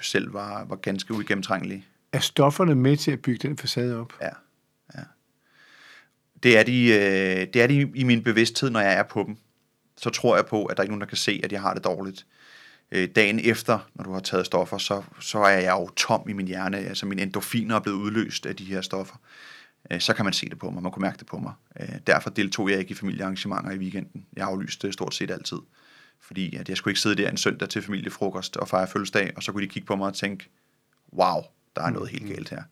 selv 0.00 0.32
var, 0.34 0.64
var 0.64 0.76
ganske 0.76 1.14
uigennemtrængelige. 1.14 1.86
Er 2.12 2.18
stofferne 2.18 2.74
med 2.74 2.96
til 2.96 3.10
at 3.10 3.22
bygge 3.22 3.48
den 3.48 3.58
facade 3.58 4.00
op? 4.00 4.12
Ja, 4.20 4.30
ja. 4.94 5.00
Det 6.42 6.58
er, 6.58 6.62
de, 6.62 6.86
det 7.46 7.62
er 7.62 7.66
de 7.66 7.92
i 7.94 8.04
min 8.04 8.22
bevidsthed, 8.22 8.70
når 8.70 8.80
jeg 8.80 8.94
er 8.94 9.02
på 9.02 9.24
dem. 9.26 9.36
Så 9.96 10.10
tror 10.10 10.36
jeg 10.36 10.46
på, 10.46 10.64
at 10.64 10.76
der 10.76 10.80
er 10.80 10.84
ikke 10.84 10.92
nogen, 10.92 11.00
der 11.00 11.06
kan 11.06 11.16
se, 11.16 11.40
at 11.44 11.52
jeg 11.52 11.60
har 11.60 11.74
det 11.74 11.84
dårligt. 11.84 12.26
Øh, 12.92 13.08
dagen 13.16 13.40
efter, 13.44 13.78
når 13.94 14.04
du 14.04 14.12
har 14.12 14.20
taget 14.20 14.46
stoffer, 14.46 14.78
så, 14.78 15.02
så 15.20 15.38
er 15.38 15.58
jeg 15.58 15.72
jo 15.72 15.88
tom 15.88 16.28
i 16.28 16.32
min 16.32 16.48
hjerne. 16.48 16.78
Altså 16.78 17.06
mine 17.06 17.22
endorfiner 17.22 17.76
er 17.76 17.80
blevet 17.80 17.98
udløst 17.98 18.46
af 18.46 18.56
de 18.56 18.64
her 18.64 18.80
stoffer. 18.80 19.16
Øh, 19.90 20.00
så 20.00 20.14
kan 20.14 20.24
man 20.24 20.32
se 20.32 20.48
det 20.48 20.58
på 20.58 20.70
mig, 20.70 20.82
man 20.82 20.92
kunne 20.92 21.00
mærke 21.00 21.18
det 21.18 21.26
på 21.26 21.38
mig. 21.38 21.52
Øh, 21.80 21.88
derfor 22.06 22.30
deltog 22.30 22.70
jeg 22.70 22.78
ikke 22.78 22.90
i 22.90 22.94
familiearrangementer 22.94 23.70
i 23.70 23.78
weekenden. 23.78 24.26
Jeg 24.36 24.46
aflyste 24.46 24.92
stort 24.92 25.14
set 25.14 25.30
altid. 25.30 25.58
Fordi 26.20 26.56
at 26.56 26.68
jeg 26.68 26.76
skulle 26.76 26.92
ikke 26.92 27.00
sidde 27.00 27.22
der 27.22 27.30
en 27.30 27.36
søndag 27.36 27.68
til 27.68 27.82
familiefrokost 27.82 28.56
og 28.56 28.68
fejre 28.68 28.86
fødselsdag, 28.86 29.32
og 29.36 29.42
så 29.42 29.52
kunne 29.52 29.62
de 29.62 29.68
kigge 29.68 29.86
på 29.86 29.96
mig 29.96 30.06
og 30.06 30.14
tænke, 30.14 30.48
wow, 31.12 31.40
der 31.76 31.82
er 31.82 31.90
noget 31.90 32.10
helt 32.10 32.28
galt 32.28 32.48
her. 32.48 32.62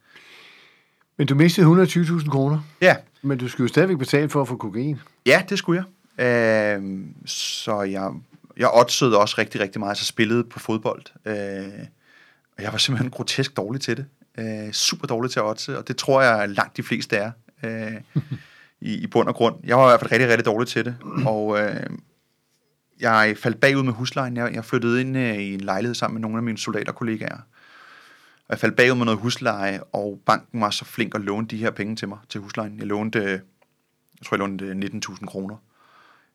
Men 1.17 1.27
du 1.27 1.35
mistede 1.35 1.83
120.000 1.83 2.31
kroner, 2.31 2.61
Ja, 2.81 2.97
men 3.23 3.39
du 3.39 3.49
skulle 3.49 3.65
jo 3.65 3.69
stadigvæk 3.69 3.99
betale 3.99 4.29
for 4.29 4.43
at 4.43 4.49
få 4.49 4.57
kokain. 4.57 5.01
Ja, 5.27 5.43
det 5.49 5.59
skulle 5.59 5.85
jeg. 6.17 6.27
Øh, 6.27 7.05
så 7.27 7.83
jeg, 7.83 8.11
jeg 8.57 8.71
oddsede 8.75 9.19
også 9.19 9.35
rigtig, 9.39 9.61
rigtig 9.61 9.81
meget. 9.81 9.99
Så 9.99 10.05
spillede 10.05 10.45
på 10.45 10.59
fodbold. 10.59 11.03
Øh, 11.25 11.87
og 12.57 12.63
jeg 12.63 12.73
var 12.73 12.79
simpelthen 12.79 13.11
grotesk 13.11 13.57
dårlig 13.57 13.81
til 13.81 13.97
det. 13.97 14.07
Øh, 14.39 14.73
super 14.73 15.07
dårlig 15.07 15.31
til 15.31 15.41
at 15.41 15.45
oddse, 15.45 15.79
og 15.79 15.89
det 15.89 15.97
tror 15.97 16.23
jeg 16.23 16.49
langt 16.49 16.77
de 16.77 16.83
fleste 16.83 17.17
er. 17.17 17.33
Øh, 17.63 18.01
i, 18.81 18.95
I 18.95 19.07
bund 19.07 19.29
og 19.29 19.35
grund. 19.35 19.57
Jeg 19.65 19.77
var 19.77 19.85
i 19.85 19.91
hvert 19.91 20.01
fald 20.01 20.13
rigtig, 20.13 20.29
rigtig 20.29 20.45
dårlig 20.45 20.69
til 20.69 20.85
det. 20.85 20.97
Og 21.27 21.61
øh, 21.61 21.87
jeg 23.01 23.37
faldt 23.39 23.61
bagud 23.61 23.83
med 23.83 23.93
huslejen. 23.93 24.37
Jeg, 24.37 24.55
jeg 24.55 24.65
flyttede 24.65 25.01
ind 25.01 25.17
øh, 25.17 25.37
i 25.37 25.55
en 25.55 25.61
lejlighed 25.61 25.95
sammen 25.95 26.15
med 26.15 26.21
nogle 26.21 26.37
af 26.37 26.43
mine 26.43 26.59
soldaterkollegaer. 26.59 27.39
Og 28.39 28.51
jeg 28.51 28.59
faldt 28.59 28.77
bagud 28.77 28.97
med 28.97 29.05
noget 29.05 29.21
husleje, 29.21 29.81
og 29.93 30.21
banken 30.27 30.61
var 30.61 30.71
så 30.71 30.85
flink 30.85 31.15
at 31.15 31.21
låne 31.21 31.47
de 31.47 31.57
her 31.57 31.71
penge 31.71 31.97
til 31.97 32.09
mig 32.09 32.19
til 32.29 32.41
huslejen. 32.41 32.79
Jeg 32.79 32.87
lånte, 32.87 33.23
jeg 33.23 33.41
tror, 34.25 34.37
jeg 34.37 34.39
lånte 34.39 34.65
øh, 34.65 34.77
19.000 34.77 35.27
kroner. 35.27 35.57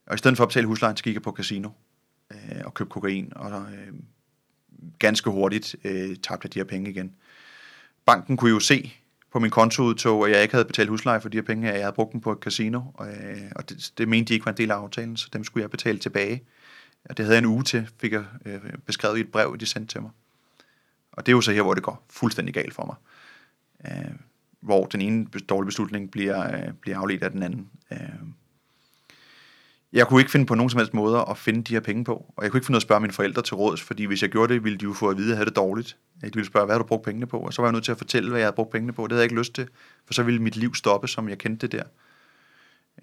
Og 0.07 0.15
i 0.15 0.17
stedet 0.17 0.37
for 0.37 0.43
at 0.43 0.49
betale 0.49 0.67
huslejen, 0.67 0.97
så 0.97 1.03
gik 1.03 1.13
jeg 1.13 1.21
på 1.21 1.31
casino 1.31 1.69
øh, 2.31 2.61
og 2.65 2.73
købte 2.73 2.91
kokain, 2.91 3.33
og 3.35 3.51
øh, 3.51 3.93
ganske 4.99 5.29
hurtigt 5.29 5.75
øh, 5.83 6.15
tabte 6.15 6.45
jeg 6.45 6.53
de 6.53 6.59
her 6.59 6.63
penge 6.65 6.89
igen. 6.89 7.15
Banken 8.05 8.37
kunne 8.37 8.51
jo 8.51 8.59
se 8.59 8.93
på 9.31 9.39
min 9.39 9.51
kontoudtog, 9.51 10.25
at 10.25 10.33
jeg 10.33 10.41
ikke 10.41 10.53
havde 10.53 10.65
betalt 10.65 10.89
husleje 10.89 11.21
for 11.21 11.29
de 11.29 11.37
her 11.37 11.43
penge, 11.43 11.67
at 11.67 11.75
jeg 11.75 11.83
havde 11.83 11.95
brugt 11.95 12.13
dem 12.13 12.21
på 12.21 12.31
et 12.31 12.39
casino, 12.39 12.81
øh, 13.01 13.51
og 13.55 13.69
det, 13.69 13.91
det 13.97 14.07
mente 14.07 14.29
de 14.29 14.33
ikke 14.33 14.45
var 14.45 14.51
en 14.51 14.57
del 14.57 14.71
af 14.71 14.75
aftalen, 14.75 15.17
så 15.17 15.29
dem 15.33 15.43
skulle 15.43 15.61
jeg 15.61 15.71
betale 15.71 15.97
tilbage. 15.97 16.43
Og 17.09 17.17
det 17.17 17.25
havde 17.25 17.35
jeg 17.35 17.43
en 17.43 17.45
uge 17.45 17.63
til, 17.63 17.89
fik 17.97 18.11
jeg 18.11 18.23
øh, 18.45 18.59
beskrevet 18.85 19.17
i 19.17 19.21
et 19.21 19.31
brev, 19.31 19.57
de 19.59 19.65
sendte 19.65 19.93
til 19.93 20.01
mig. 20.01 20.11
Og 21.11 21.25
det 21.25 21.31
er 21.31 21.35
jo 21.35 21.41
så 21.41 21.51
her, 21.51 21.61
hvor 21.61 21.73
det 21.73 21.83
går 21.83 22.05
fuldstændig 22.09 22.53
galt 22.53 22.73
for 22.73 22.85
mig. 22.85 22.95
Øh, 23.91 24.11
hvor 24.59 24.85
den 24.85 25.01
ene 25.01 25.25
dårlige 25.49 25.65
beslutning 25.65 26.11
bliver, 26.11 26.55
øh, 26.55 26.73
bliver 26.81 26.97
afledt 26.97 27.23
af 27.23 27.31
den 27.31 27.43
anden. 27.43 27.69
Øh, 27.91 27.99
jeg 29.95 30.07
kunne 30.07 30.21
ikke 30.21 30.31
finde 30.31 30.45
på 30.45 30.55
nogen 30.55 30.69
som 30.69 30.77
helst 30.77 30.93
måder 30.93 31.19
at 31.31 31.37
finde 31.37 31.61
de 31.63 31.73
her 31.73 31.79
penge 31.79 32.03
på, 32.03 32.33
og 32.37 32.43
jeg 32.43 32.51
kunne 32.51 32.57
ikke 32.57 32.65
finde 32.65 32.75
af 32.75 32.79
at 32.79 32.81
spørge 32.81 33.01
mine 33.01 33.13
forældre 33.13 33.41
til 33.41 33.55
råds, 33.55 33.81
fordi 33.81 34.05
hvis 34.05 34.21
jeg 34.21 34.29
gjorde 34.29 34.53
det, 34.53 34.63
ville 34.63 34.77
de 34.77 34.83
jo 34.83 34.93
få 34.93 35.09
at 35.09 35.17
vide, 35.17 35.27
at 35.27 35.29
jeg 35.29 35.37
havde 35.37 35.49
det 35.49 35.55
dårligt. 35.55 35.97
De 36.21 36.31
ville 36.33 36.45
spørge, 36.45 36.65
hvad 36.65 36.75
har 36.75 36.81
du 36.81 36.87
brugt 36.87 37.03
pengene 37.05 37.25
på? 37.25 37.39
Og 37.39 37.53
så 37.53 37.61
var 37.61 37.69
jeg 37.69 37.73
nødt 37.73 37.83
til 37.83 37.91
at 37.91 37.97
fortælle, 37.97 38.29
hvad 38.29 38.39
jeg 38.39 38.45
havde 38.45 38.55
brugt 38.55 38.71
pengene 38.71 38.93
på. 38.93 39.03
Det 39.03 39.11
havde 39.11 39.19
jeg 39.21 39.25
ikke 39.25 39.39
lyst 39.39 39.53
til, 39.55 39.67
for 40.05 40.13
så 40.13 40.23
ville 40.23 40.41
mit 40.41 40.55
liv 40.55 40.75
stoppe, 40.75 41.07
som 41.07 41.29
jeg 41.29 41.37
kendte 41.37 41.67
det 41.67 41.79
der. 41.79 41.83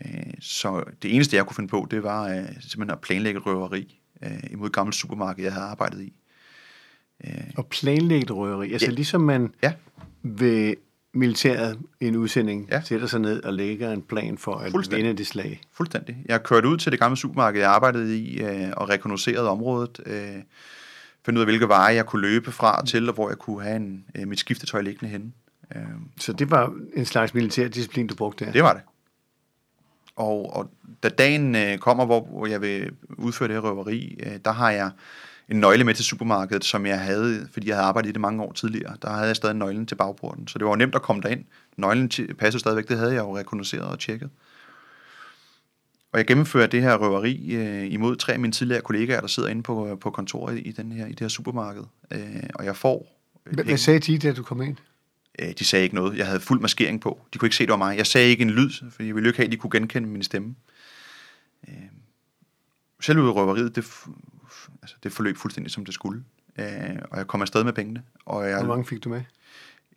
Øh, 0.04 0.32
Så 0.40 0.84
det 1.02 1.14
eneste, 1.14 1.36
jeg 1.36 1.46
kunne 1.46 1.54
finde 1.56 1.68
på, 1.68 1.86
det 1.90 2.02
var 2.02 2.28
øh, 2.28 2.34
simpelthen 2.44 2.90
at 2.90 3.00
planlægge 3.00 3.40
røveri 3.40 3.98
øh, 4.24 4.30
imod 4.50 4.66
et 4.66 4.72
gammelt 4.72 4.96
supermarked, 4.96 5.44
jeg 5.44 5.52
havde 5.52 5.66
arbejdet 5.66 6.00
i. 6.02 6.12
Og 7.56 7.66
planlægge 7.66 8.32
røveri. 8.32 8.72
Altså 8.72 8.86
Ja. 8.88 8.94
ligesom 8.94 9.20
man 9.20 9.54
Ja, 9.62 9.72
ved 10.22 10.74
militæret 11.14 11.78
i 12.00 12.06
en 12.06 12.16
udsending 12.16 12.68
Ja. 12.70 12.80
sætter 12.84 13.06
sig 13.06 13.20
ned 13.20 13.42
og 13.42 13.52
lægger 13.54 13.92
en 13.92 14.02
plan 14.02 14.38
for 14.38 14.54
at 14.54 14.72
vinde 14.90 15.12
det 15.12 15.26
slag. 15.26 15.60
Fuldstændig. 15.72 16.16
Jeg 16.26 16.42
kørte 16.42 16.68
ud 16.68 16.76
til 16.76 16.92
det 16.92 17.00
gamle 17.00 17.16
supermarked, 17.16 17.60
jeg 17.60 17.70
arbejdede 17.70 18.18
i, 18.18 18.40
øh, 18.42 18.70
og 18.76 18.88
rekognoserede 18.88 19.48
området. 19.50 20.00
Øh, 20.06 20.34
finde 21.24 21.38
ud 21.38 21.42
af, 21.42 21.46
hvilke 21.46 21.68
veje 21.68 21.94
jeg 21.94 22.06
kunne 22.06 22.22
løbe 22.22 22.52
fra 22.52 22.86
til, 22.86 23.08
og 23.08 23.14
hvor 23.14 23.28
jeg 23.28 23.38
kunne 23.38 23.62
have 23.62 23.76
en, 23.76 24.04
øh, 24.14 24.28
mit 24.28 24.38
skiftetøj 24.40 24.80
liggende 24.80 25.10
henne. 25.10 25.32
Øh, 25.76 25.82
Så 26.20 26.32
det 26.32 26.50
var 26.50 26.74
en 26.94 27.04
slags 27.04 27.34
militær 27.34 27.68
disciplin, 27.68 28.06
du 28.06 28.14
brugte 28.14 28.44
der? 28.44 28.52
det 28.52 28.62
var 28.62 28.72
det. 28.72 28.82
Og, 30.16 30.56
og 30.56 30.70
da 31.02 31.08
dagen 31.08 31.54
øh, 31.56 31.78
kommer, 31.78 32.06
hvor, 32.06 32.20
hvor 32.24 32.46
jeg 32.46 32.60
vil 32.60 32.90
udføre 33.18 33.48
det 33.48 33.56
her 33.56 33.60
røveri, 33.70 34.18
øh, 34.26 34.32
der 34.44 34.52
har 34.52 34.70
jeg 34.70 34.90
en 35.48 35.60
nøgle 35.60 35.84
med 35.84 35.94
til 35.94 36.04
supermarkedet, 36.04 36.64
som 36.64 36.86
jeg 36.86 37.00
havde, 37.00 37.48
fordi 37.52 37.68
jeg 37.68 37.76
havde 37.76 37.86
arbejdet 37.86 38.08
i 38.08 38.12
det 38.12 38.20
mange 38.20 38.42
år 38.42 38.52
tidligere. 38.52 38.96
Der 39.02 39.10
havde 39.10 39.26
jeg 39.26 39.36
stadig 39.36 39.56
nøglen 39.56 39.86
til 39.86 39.94
bagporten, 39.94 40.48
så 40.48 40.58
det 40.58 40.64
var 40.64 40.70
jo 40.70 40.76
nemt 40.76 40.94
at 40.94 41.02
komme 41.02 41.22
derind. 41.22 41.44
Nøglen 41.76 42.08
passede 42.38 42.60
stadigvæk, 42.60 42.88
det 42.88 42.98
havde 42.98 43.12
jeg 43.12 43.20
jo 43.20 43.38
rekognoseret 43.38 43.84
og 43.84 43.98
tjekket. 43.98 44.30
Og 46.12 46.18
jeg 46.18 46.26
gennemfører 46.26 46.66
det 46.66 46.82
her 46.82 46.96
røveri 46.96 47.54
øh, 47.54 47.92
imod 47.92 48.16
tre 48.16 48.32
af 48.32 48.38
mine 48.38 48.52
tidligere 48.52 48.82
kollegaer, 48.82 49.20
der 49.20 49.26
sidder 49.26 49.48
inde 49.48 49.62
på, 49.62 49.98
på 50.00 50.10
kontoret 50.10 50.62
i, 50.64 50.72
den 50.72 50.92
her, 50.92 51.06
i 51.06 51.10
det 51.10 51.20
her 51.20 51.28
supermarked. 51.28 51.82
Øh, 52.10 52.42
og 52.54 52.64
jeg 52.64 52.76
får 52.76 53.22
øh, 53.46 53.54
Hvad, 53.54 53.76
sagde 53.76 54.00
de, 54.00 54.18
da 54.18 54.32
du 54.32 54.42
kom 54.42 54.62
ind? 54.62 54.76
Øh, 55.38 55.48
de 55.58 55.64
sagde 55.64 55.82
ikke 55.82 55.94
noget. 55.94 56.18
Jeg 56.18 56.26
havde 56.26 56.40
fuld 56.40 56.60
maskering 56.60 57.00
på. 57.00 57.20
De 57.32 57.38
kunne 57.38 57.46
ikke 57.46 57.56
se, 57.56 57.64
det 57.64 57.70
var 57.70 57.76
mig. 57.76 57.96
Jeg 57.96 58.06
sagde 58.06 58.28
ikke 58.28 58.42
en 58.42 58.50
lyd, 58.50 58.70
fordi 58.90 59.06
jeg 59.06 59.14
ville 59.14 59.28
ikke 59.28 59.36
have, 59.36 59.46
at 59.46 59.52
de 59.52 59.56
kunne 59.56 59.70
genkende 59.70 60.08
min 60.08 60.22
stemme. 60.22 60.54
Øh, 61.68 61.74
selve 63.00 63.30
røveriet, 63.30 63.76
det, 63.76 63.84
altså, 64.82 64.96
det 65.02 65.12
forløb 65.12 65.36
fuldstændig, 65.36 65.72
som 65.72 65.84
det 65.84 65.94
skulle. 65.94 66.24
Øh, 66.58 66.98
og 67.10 67.18
jeg 67.18 67.26
kom 67.26 67.42
afsted 67.42 67.64
med 67.64 67.72
pengene. 67.72 68.02
Og 68.24 68.48
jeg, 68.48 68.58
Hvor 68.58 68.66
mange 68.74 68.84
fik 68.86 69.04
du 69.04 69.08
med? 69.08 69.22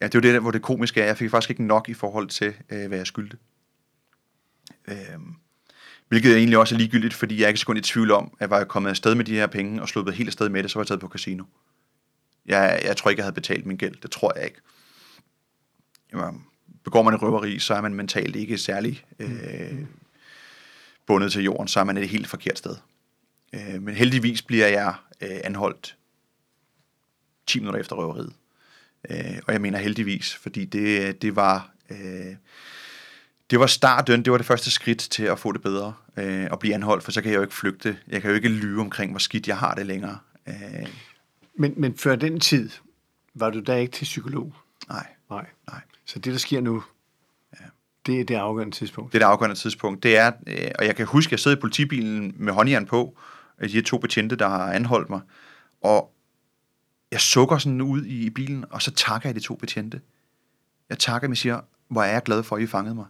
ja, 0.01 0.05
det 0.05 0.15
er 0.15 0.19
jo 0.19 0.21
det, 0.21 0.33
der, 0.33 0.39
hvor 0.39 0.51
det 0.51 0.61
komiske 0.61 1.01
er. 1.01 1.05
Jeg 1.05 1.17
fik 1.17 1.29
faktisk 1.29 1.49
ikke 1.49 1.63
nok 1.63 1.89
i 1.89 1.93
forhold 1.93 2.27
til, 2.27 2.53
øh, 2.69 2.87
hvad 2.87 2.97
jeg 2.97 3.07
skyldte. 3.07 3.37
Øh, 4.87 4.95
hvilket 6.07 6.37
egentlig 6.37 6.57
også 6.57 6.75
er 6.75 6.79
ligegyldigt, 6.79 7.13
fordi 7.13 7.37
jeg 7.37 7.43
er 7.43 7.47
ikke 7.47 7.59
så 7.59 7.65
kun 7.65 7.77
i 7.77 7.81
tvivl 7.81 8.11
om, 8.11 8.37
at 8.39 8.49
var 8.49 8.57
jeg 8.57 8.67
kommet 8.67 8.89
afsted 8.89 9.15
med 9.15 9.25
de 9.25 9.33
her 9.33 9.47
penge 9.47 9.81
og 9.81 9.89
sluppet 9.89 10.13
helt 10.15 10.29
afsted 10.29 10.49
med 10.49 10.63
det, 10.63 10.71
så 10.71 10.79
var 10.79 10.83
jeg 10.83 10.87
taget 10.87 11.01
på 11.01 11.07
casino. 11.07 11.43
Jeg, 12.45 12.81
jeg 12.83 12.97
tror 12.97 13.09
ikke, 13.09 13.19
jeg 13.19 13.25
havde 13.25 13.35
betalt 13.35 13.65
min 13.65 13.77
gæld. 13.77 13.95
Det 14.01 14.11
tror 14.11 14.33
jeg 14.35 14.45
ikke. 14.45 14.61
Jamen, 16.13 16.45
begår 16.83 17.01
man 17.01 17.13
et 17.13 17.21
røveri, 17.21 17.59
så 17.59 17.73
er 17.73 17.81
man 17.81 17.93
mentalt 17.93 18.35
ikke 18.35 18.57
særlig 18.57 19.05
øh, 19.19 19.85
bundet 21.05 21.31
til 21.31 21.43
jorden, 21.43 21.67
så 21.67 21.79
er 21.79 21.83
man 21.83 21.97
et 21.97 22.09
helt 22.09 22.27
forkert 22.27 22.57
sted. 22.57 22.75
Øh, 23.55 23.81
men 23.81 23.95
heldigvis 23.95 24.41
bliver 24.41 24.67
jeg 24.67 24.93
øh, 25.21 25.37
anholdt 25.43 25.97
10 27.47 27.59
minutter 27.59 27.79
efter 27.79 27.95
røveriet. 27.95 28.33
Øh, 29.09 29.37
og 29.47 29.53
jeg 29.53 29.61
mener 29.61 29.79
heldigvis, 29.79 30.35
fordi 30.35 30.65
det, 30.65 31.21
det 31.21 31.35
var... 31.35 31.69
Øh, 31.89 32.35
det 33.49 33.59
var 33.59 33.67
starten, 33.67 34.25
det 34.25 34.31
var 34.31 34.37
det 34.37 34.47
første 34.47 34.71
skridt 34.71 34.99
til 34.99 35.23
at 35.23 35.39
få 35.39 35.51
det 35.51 35.61
bedre 35.61 35.93
øh, 36.17 36.47
og 36.51 36.59
blive 36.59 36.73
anholdt, 36.75 37.03
for 37.03 37.11
så 37.11 37.21
kan 37.21 37.31
jeg 37.31 37.37
jo 37.37 37.41
ikke 37.41 37.53
flygte. 37.53 37.97
Jeg 38.07 38.21
kan 38.21 38.29
jo 38.29 38.35
ikke 38.35 38.49
lyve 38.49 38.81
omkring, 38.81 39.11
hvor 39.11 39.19
skidt 39.19 39.47
jeg 39.47 39.57
har 39.57 39.75
det 39.75 39.85
længere. 39.85 40.17
Øh, 40.47 40.87
Men, 41.55 41.73
men 41.77 41.97
før 41.97 42.15
den 42.15 42.39
tid, 42.39 42.69
var 43.33 43.49
du 43.49 43.61
da 43.61 43.75
ikke 43.75 43.91
til 43.91 44.03
psykolog? 44.05 44.53
nej, 44.89 45.07
Nej. 45.29 45.45
nej. 45.67 45.81
Så 46.05 46.19
det, 46.19 46.33
der 46.33 46.39
sker 46.39 46.61
nu, 46.61 46.83
ja. 47.53 47.65
det 48.05 48.19
er 48.19 48.23
det 48.25 48.35
afgørende 48.35 48.75
tidspunkt. 48.75 49.13
Det 49.13 49.17
er 49.17 49.25
det 49.25 49.31
afgørende 49.31 49.55
tidspunkt. 49.55 50.03
Det 50.03 50.17
er, 50.17 50.31
øh, 50.47 50.71
og 50.79 50.85
jeg 50.85 50.95
kan 50.95 51.05
huske, 51.05 51.27
at 51.27 51.31
jeg 51.31 51.39
sidder 51.39 51.57
i 51.57 51.59
politibilen 51.59 52.33
med 52.37 52.53
håndjern 52.53 52.85
på, 52.85 53.17
af 53.59 53.67
de 53.67 53.73
her 53.73 53.81
to 53.81 53.97
betjente, 53.97 54.35
der 54.35 54.47
har 54.47 54.73
anholdt 54.73 55.09
mig, 55.09 55.21
og 55.81 56.11
jeg 57.11 57.21
sukker 57.21 57.57
sådan 57.57 57.81
ud 57.81 58.05
i, 58.05 58.25
i 58.25 58.29
bilen, 58.29 58.65
og 58.69 58.81
så 58.81 58.91
takker 58.91 59.29
jeg 59.29 59.35
de 59.35 59.39
to 59.39 59.55
betjente. 59.55 60.01
Jeg 60.89 60.99
takker 60.99 61.27
dem 61.27 61.31
og 61.31 61.37
siger, 61.37 61.61
hvor 61.87 62.03
er 62.03 62.11
jeg 62.11 62.23
glad 62.23 62.43
for, 62.43 62.55
at 62.55 62.61
I 62.61 62.67
fangede 62.67 62.95
mig. 62.95 63.05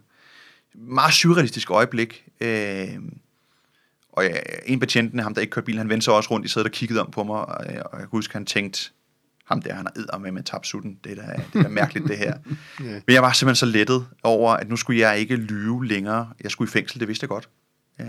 Meget 0.74 1.14
surrealistisk 1.14 1.70
øjeblik. 1.70 2.28
Øh, 2.40 2.98
og 4.12 4.24
jeg, 4.24 4.42
en 4.66 4.80
betjenten, 4.80 5.18
ham 5.18 5.34
der 5.34 5.40
ikke 5.40 5.50
kørte 5.50 5.64
bilen, 5.64 5.78
han 5.78 5.88
vendte 5.88 6.04
sig 6.04 6.14
også 6.14 6.30
rundt, 6.30 6.44
de 6.44 6.48
sad 6.48 6.64
og 6.64 6.70
kiggede 6.70 7.00
om 7.00 7.10
på 7.10 7.24
mig, 7.24 7.46
og 7.46 7.64
jeg, 7.74 7.82
og 7.82 7.92
jeg 7.92 8.00
kan 8.00 8.08
huske, 8.10 8.32
han 8.32 8.46
tænkte, 8.46 8.90
ham 9.44 9.62
der, 9.62 9.74
han 9.74 9.86
er 10.12 10.18
med 10.18 10.32
med 10.32 10.42
tabsutten. 10.42 10.98
Det 11.04 11.18
er 11.18 11.26
da, 11.26 11.42
det 11.52 11.58
er 11.58 11.62
da 11.62 11.68
mærkeligt, 11.68 12.08
det 12.08 12.18
her. 12.18 12.38
Ja. 12.80 13.00
Men 13.06 13.14
jeg 13.14 13.22
var 13.22 13.32
simpelthen 13.32 13.56
så 13.56 13.66
lettet 13.66 14.06
over, 14.22 14.52
at 14.52 14.68
nu 14.68 14.76
skulle 14.76 15.00
jeg 15.00 15.18
ikke 15.18 15.36
lyve 15.36 15.86
længere. 15.86 16.32
Jeg 16.40 16.50
skulle 16.50 16.68
i 16.68 16.72
fængsel, 16.72 17.00
det 17.00 17.08
vidste 17.08 17.24
jeg 17.24 17.28
godt. 17.28 17.48
Øh, 18.00 18.06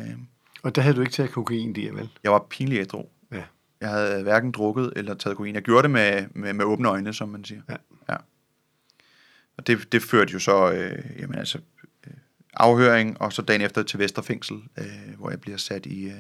Og 0.64 0.76
der 0.76 0.82
havde 0.82 0.96
du 0.96 1.02
ikke 1.02 1.14
taget 1.14 1.32
kokain 1.32 1.76
der, 1.76 1.92
vel? 1.92 2.10
Jeg 2.24 2.32
var 2.32 2.46
pinlig 2.50 2.80
ædru. 2.80 3.06
Ja. 3.32 3.44
Jeg 3.82 3.90
havde 3.90 4.24
hverken 4.24 4.52
drukket 4.52 4.94
eller 4.96 5.14
taget 5.14 5.38
kokain. 5.38 5.56
Jeg 5.56 5.64
gjorde 5.64 5.84
det 5.84 5.92
med, 5.92 6.28
med, 6.36 6.54
med 6.54 6.66
åbne 6.66 6.90
øjne, 6.90 7.14
som 7.14 7.30
man 7.30 7.46
siger. 7.46 7.62
Ja. 7.70 7.76
ja. 8.10 8.16
Og 9.58 9.68
det, 9.68 9.92
det 9.92 10.02
førte 10.02 10.34
jo 10.34 10.40
så, 10.40 10.72
øh, 10.72 11.04
jamen 11.20 11.36
altså, 11.36 11.60
øh, 12.08 12.14
afhøring, 12.54 13.22
og 13.22 13.34
så 13.34 13.42
dagen 13.42 13.62
efter 13.62 13.84
til 13.84 14.00
Vesterfængsel, 14.00 14.58
øh, 14.78 14.86
hvor 15.18 15.30
jeg 15.30 15.42
bliver 15.42 15.58
sat 15.58 15.86
i, 15.86 16.06
øh, 16.06 16.14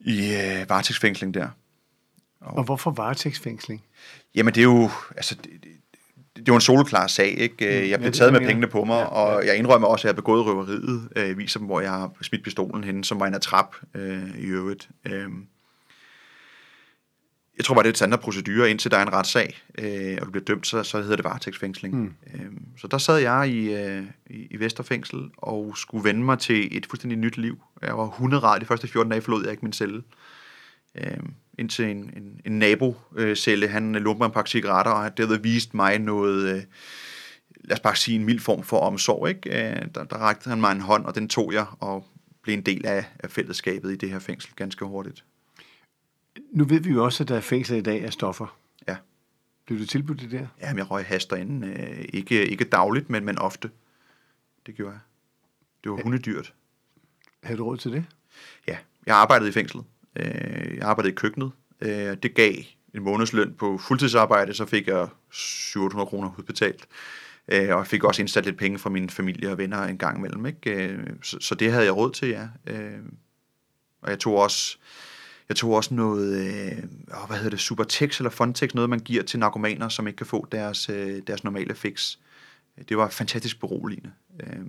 i 0.00 0.34
øh, 0.34 0.68
varetægtsfængsling 0.68 1.34
der. 1.34 1.48
Og 2.40 2.64
hvorfor 2.64 2.90
varetægtsfængsling? 2.90 3.84
Jamen 4.34 4.54
det 4.54 4.60
er 4.60 4.64
jo, 4.64 4.90
altså, 5.16 5.34
det, 5.34 5.81
det, 6.42 6.48
jo 6.48 6.54
en 6.54 6.60
soleklar 6.60 7.06
sag, 7.06 7.38
ikke? 7.38 7.76
Øh, 7.76 7.82
Mm, 7.84 7.90
Jeg 7.90 7.98
blev 7.98 8.12
taget 8.12 8.32
med 8.32 8.40
pengene 8.40 8.66
på 8.66 8.84
mig, 8.84 8.98
Ja, 8.98 9.04
og 9.04 9.46
jeg 9.46 9.56
indrømmer 9.56 9.88
også, 9.88 10.00
at 10.02 10.04
jeg 10.04 10.12
har 10.12 10.16
begået 10.22 10.46
røveriet. 10.46 11.08
Øh, 11.16 11.28
Jeg 11.28 11.36
viser 11.38 11.58
dem, 11.60 11.66
hvor 11.66 11.80
jeg 11.80 11.90
har 11.90 12.12
smidt 12.22 12.44
pistolen 12.44 12.84
henne, 12.84 13.04
som 13.04 13.20
var 13.20 13.26
en 13.26 13.40
trap 13.40 13.76
øh, 13.94 14.38
i 14.38 14.44
øvrigt. 14.46 14.88
Øh, 15.06 15.28
Jeg 17.56 17.64
tror 17.64 17.74
bare, 17.74 17.82
det 17.82 17.88
er 17.88 17.92
et 17.92 17.96
standard 17.96 18.20
procedure, 18.20 18.70
indtil 18.70 18.90
der 18.90 18.96
er 18.98 19.02
en 19.02 19.12
retssag, 19.12 19.62
øh, 19.78 20.16
og 20.20 20.26
du 20.26 20.30
bliver 20.30 20.44
dømt, 20.44 20.66
så, 20.66 20.82
så 20.82 21.00
hedder 21.02 21.16
det 21.16 21.24
varetægtsfængsling. 21.24 21.94
Mm. 21.96 22.12
Øh, 22.34 22.46
Så 22.78 22.86
der 22.86 22.98
sad 22.98 23.16
jeg 23.18 23.48
i, 23.48 23.74
øh, 23.74 24.02
i, 24.30 24.46
i 24.50 24.56
Vesterfængsel 24.60 25.30
og 25.36 25.72
skulle 25.76 26.04
vende 26.04 26.22
mig 26.24 26.38
til 26.38 26.76
et 26.76 26.86
fuldstændig 26.86 27.18
nyt 27.18 27.36
liv. 27.36 27.58
Jeg 27.82 27.96
var 27.98 28.04
hunderad 28.06 28.60
de 28.60 28.66
første 28.66 28.88
14 28.88 29.10
dage, 29.10 29.22
forlod 29.22 29.42
jeg 29.42 29.50
ikke 29.50 29.64
min 29.64 29.72
celle. 29.72 29.96
Øh, 29.96 30.02
indtil 31.58 31.84
en, 31.84 31.96
en, 31.96 32.40
en 32.44 32.58
nabocelle, 32.58 33.68
han 33.68 33.92
lumpede 33.92 34.18
mig 34.18 34.26
en 34.26 34.32
pakke 34.32 34.50
cigaretter, 34.50 34.92
og 34.92 35.16
det 35.16 35.28
havde 35.28 35.42
vist 35.42 35.74
mig 35.74 35.98
noget, 35.98 36.56
øh, 36.56 36.62
lad 37.64 37.76
os 37.76 37.80
bare 37.80 37.96
sige, 37.96 38.14
en 38.18 38.24
mild 38.24 38.40
form 38.40 38.62
for 38.62 38.78
omsorg. 38.78 39.28
Ikke? 39.28 39.50
Øh, 39.50 39.86
der, 39.94 40.04
der 40.04 40.16
rakte 40.16 40.50
han 40.50 40.60
mig 40.60 40.72
en 40.72 40.80
hånd, 40.80 41.04
og 41.04 41.14
den 41.14 41.28
tog 41.28 41.52
jeg, 41.52 41.66
og 41.80 42.06
blev 42.42 42.54
en 42.54 42.62
del 42.62 42.86
af, 42.86 43.04
af 43.18 43.30
fællesskabet 43.30 43.92
i 43.92 43.96
det 43.96 44.10
her 44.10 44.18
fængsel 44.18 44.52
ganske 44.56 44.84
hurtigt. 44.84 45.24
Nu 46.52 46.64
ved 46.64 46.80
vi 46.80 46.90
jo 46.90 47.04
også, 47.04 47.24
at 47.24 47.28
der 47.28 47.36
er 47.36 47.40
fængsler 47.40 47.76
i 47.76 47.80
dag 47.80 48.04
af 48.04 48.12
stoffer. 48.12 48.58
Ja. 48.88 48.96
Blev 49.66 49.78
du 49.78 49.86
tilbudt 49.86 50.20
det 50.20 50.30
der? 50.30 50.46
Jamen, 50.60 50.78
jeg 50.78 50.90
røg 50.90 51.04
hash 51.04 51.30
derinde. 51.30 51.66
Øh, 51.68 52.04
ikke, 52.12 52.46
ikke 52.46 52.64
dagligt, 52.64 53.10
men, 53.10 53.24
men 53.24 53.38
ofte. 53.38 53.70
Det 54.66 54.74
gjorde 54.74 54.92
jeg. 54.92 55.00
Det 55.84 55.92
var 55.92 56.02
hundedyrt. 56.02 56.54
Havde 57.42 57.58
du 57.58 57.64
råd 57.64 57.76
til 57.76 57.92
det? 57.92 58.04
Ja, 58.68 58.76
jeg 59.06 59.16
arbejdede 59.16 59.48
i 59.48 59.52
fængslet. 59.52 59.84
Øh, 60.16 60.76
jeg 60.76 60.82
arbejdede 60.82 61.12
i 61.12 61.14
køkkenet. 61.14 61.50
Øh, 61.80 62.16
det 62.22 62.34
gav 62.34 62.54
en 62.94 63.02
månedsløn 63.02 63.54
på 63.58 63.78
fuldtidsarbejde, 63.78 64.54
så 64.54 64.66
fik 64.66 64.86
jeg 64.86 65.08
700 65.30 66.06
kroner 66.06 66.30
udbetalt. 66.38 66.88
Øh, 67.48 67.68
og 67.68 67.78
jeg 67.78 67.86
fik 67.86 68.04
også 68.04 68.22
indsat 68.22 68.44
lidt 68.44 68.58
penge 68.58 68.78
fra 68.78 68.90
min 68.90 69.10
familie 69.10 69.50
og 69.50 69.58
venner 69.58 69.82
en 69.82 69.98
gang 69.98 70.18
imellem. 70.18 70.46
Ikke? 70.46 70.86
Øh, 70.86 71.06
så, 71.22 71.36
så 71.40 71.54
det 71.54 71.72
havde 71.72 71.84
jeg 71.84 71.96
råd 71.96 72.10
til, 72.10 72.28
ja. 72.28 72.48
Øh, 72.66 72.98
og 74.02 74.10
jeg 74.10 74.18
tog 74.18 74.36
også, 74.36 74.78
jeg 75.48 75.56
tog 75.56 75.72
også 75.72 75.94
noget, 75.94 76.36
øh, 76.36 76.84
hvad 77.26 77.36
hedder 77.36 77.50
det, 77.50 77.60
Supertex 77.60 78.18
eller 78.18 78.30
Fontex, 78.30 78.74
noget 78.74 78.90
man 78.90 79.00
giver 79.00 79.22
til 79.22 79.38
narkomaner, 79.38 79.88
som 79.88 80.06
ikke 80.06 80.16
kan 80.16 80.26
få 80.26 80.46
deres, 80.52 80.88
øh, 80.88 81.22
deres 81.26 81.44
normale 81.44 81.74
fix. 81.74 82.16
Det 82.88 82.96
var 82.96 83.08
fantastisk 83.08 83.60
beroligende. 83.60 84.12
Øh, 84.40 84.66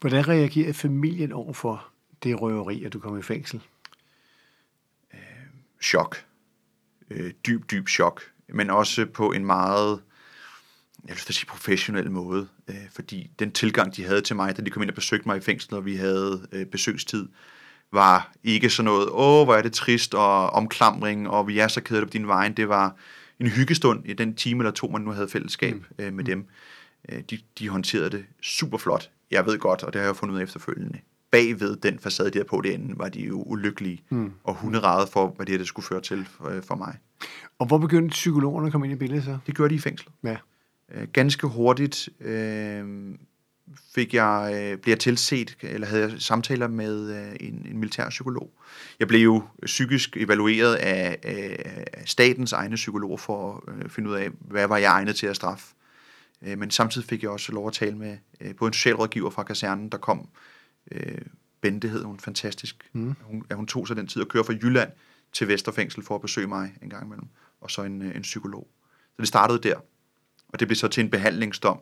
Hvordan 0.00 0.28
reagerede 0.28 0.74
familien 0.74 1.32
over 1.32 1.52
for 1.52 1.86
det 2.22 2.40
røveri, 2.40 2.84
at 2.84 2.92
du 2.92 2.98
kom 2.98 3.18
i 3.18 3.22
fængsel? 3.22 3.60
Chok. 5.84 6.24
Øh, 7.10 7.32
dyb, 7.46 7.70
dyb 7.70 7.88
chok. 7.88 8.22
Men 8.48 8.70
også 8.70 9.06
på 9.06 9.32
en 9.32 9.44
meget, 9.44 10.00
jeg 11.08 11.16
vil 11.26 11.34
sige 11.34 11.46
professionel 11.46 12.10
måde. 12.10 12.48
Øh, 12.68 12.76
fordi 12.92 13.30
den 13.38 13.52
tilgang, 13.52 13.96
de 13.96 14.04
havde 14.04 14.20
til 14.20 14.36
mig, 14.36 14.56
da 14.56 14.62
de 14.62 14.70
kom 14.70 14.82
ind 14.82 14.90
og 14.90 14.94
besøgte 14.94 15.28
mig 15.28 15.36
i 15.36 15.40
fængslet, 15.40 15.78
og 15.78 15.84
vi 15.84 15.96
havde 15.96 16.48
øh, 16.52 16.66
besøgstid, 16.66 17.28
var 17.92 18.32
ikke 18.44 18.70
sådan 18.70 18.84
noget, 18.84 19.08
åh, 19.10 19.44
hvor 19.44 19.54
er 19.54 19.62
det 19.62 19.72
trist, 19.72 20.14
og 20.14 20.50
omklamring, 20.50 21.28
og 21.28 21.48
vi 21.48 21.58
er 21.58 21.68
så 21.68 21.80
kede 21.80 22.02
på 22.02 22.10
din 22.10 22.26
vejen. 22.28 22.56
Det 22.56 22.68
var 22.68 22.96
en 23.40 23.46
hyggestund 23.46 24.06
i 24.06 24.12
den 24.12 24.34
time 24.34 24.60
eller 24.60 24.70
to, 24.70 24.88
man 24.88 25.02
nu 25.02 25.10
havde 25.10 25.28
fællesskab 25.28 25.74
mm. 25.74 26.04
øh, 26.04 26.12
med 26.12 26.24
dem. 26.24 26.46
Øh, 27.08 27.20
de, 27.30 27.38
de 27.58 27.68
håndterede 27.68 28.10
det 28.10 28.24
super 28.42 28.78
flot. 28.78 29.10
Jeg 29.30 29.46
ved 29.46 29.58
godt, 29.58 29.82
og 29.82 29.92
det 29.92 30.00
har 30.00 30.08
jeg 30.08 30.16
fundet 30.16 30.34
ud 30.34 30.40
af 30.40 30.44
efterfølgende. 30.44 30.98
Bagved 31.34 31.76
den 31.76 31.98
facade, 31.98 32.30
de 32.30 32.38
havde 32.38 32.48
på 32.48 32.60
det 32.60 32.74
ende, 32.74 32.98
var 32.98 33.08
de 33.08 33.20
jo 33.20 33.42
ulykkelige 33.42 34.02
mm. 34.10 34.32
og 34.44 34.54
hunderede 34.54 35.06
for, 35.06 35.32
hvad 35.36 35.46
det 35.46 35.52
her 35.52 35.58
det 35.58 35.66
skulle 35.66 35.86
føre 35.86 36.00
til 36.00 36.28
for, 36.30 36.48
øh, 36.48 36.62
for 36.62 36.74
mig. 36.74 36.98
Og 37.58 37.66
hvor 37.66 37.78
begyndte 37.78 38.12
psykologerne 38.12 38.66
at 38.66 38.72
komme 38.72 38.86
ind 38.86 38.94
i 38.94 38.96
billedet 38.96 39.24
så? 39.24 39.38
Det 39.46 39.56
gjorde 39.56 39.70
de 39.70 39.74
i 39.74 39.78
fængslet. 39.78 40.14
Ja. 40.24 40.36
Øh, 40.94 41.08
ganske 41.12 41.46
hurtigt 41.46 42.08
øh, 42.20 42.84
fik 43.94 44.14
jeg, 44.14 44.50
øh, 44.54 44.78
blev 44.78 44.92
jeg 44.92 45.00
tilset, 45.00 45.56
eller 45.62 45.86
havde 45.86 46.02
jeg 46.02 46.12
samtaler 46.18 46.68
med 46.68 47.10
øh, 47.10 47.36
en, 47.40 47.66
en 47.70 47.78
militær 47.78 48.08
psykolog. 48.08 48.50
Jeg 49.00 49.08
blev 49.08 49.20
jo 49.20 49.42
psykisk 49.64 50.16
evalueret 50.16 50.74
af, 50.74 51.18
af 51.22 52.02
statens 52.06 52.52
egne 52.52 52.76
psykologer 52.76 53.16
for 53.16 53.64
at 53.68 53.74
øh, 53.74 53.90
finde 53.90 54.10
ud 54.10 54.14
af, 54.14 54.28
hvad 54.40 54.66
var 54.66 54.76
jeg 54.76 54.90
egnet 54.92 55.16
til 55.16 55.26
at 55.26 55.36
straffe. 55.36 55.66
Øh, 56.42 56.58
men 56.58 56.70
samtidig 56.70 57.08
fik 57.08 57.22
jeg 57.22 57.30
også 57.30 57.52
lov 57.52 57.66
at 57.66 57.72
tale 57.72 57.96
med 57.96 58.16
øh, 58.40 58.54
både 58.54 58.68
en 58.68 58.72
socialrådgiver 58.72 59.30
fra 59.30 59.42
kasernen, 59.42 59.88
der 59.88 59.98
kom, 59.98 60.28
øh, 60.90 61.18
Bente 61.60 61.88
hed 61.88 62.04
hun, 62.04 62.20
fantastisk. 62.20 62.90
Mm. 62.92 63.16
Hun, 63.22 63.44
ja, 63.50 63.54
hun 63.54 63.66
tog 63.66 63.88
sig 63.88 63.96
den 63.96 64.06
tid 64.06 64.22
at 64.22 64.28
køre 64.28 64.44
fra 64.44 64.52
Jylland 64.52 64.90
til 65.32 65.48
Vesterfængsel 65.48 66.02
for 66.02 66.14
at 66.14 66.20
besøge 66.20 66.46
mig 66.46 66.74
en 66.82 66.90
gang 66.90 67.06
imellem, 67.06 67.28
og 67.60 67.70
så 67.70 67.82
en, 67.82 68.02
øh, 68.02 68.16
en 68.16 68.22
psykolog. 68.22 68.68
Så 69.16 69.16
det 69.18 69.28
startede 69.28 69.58
der, 69.58 69.76
og 70.48 70.60
det 70.60 70.68
blev 70.68 70.76
så 70.76 70.88
til 70.88 71.04
en 71.04 71.10
behandlingsdom. 71.10 71.80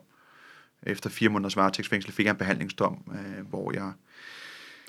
Efter 0.83 1.09
fire 1.09 1.29
måneders 1.29 1.55
varetægtsfængsel 1.55 2.11
fik 2.11 2.25
jeg 2.25 2.31
en 2.31 2.37
behandlingsdom, 2.37 3.11
øh, 3.11 3.47
hvor 3.47 3.73
jeg 3.73 3.91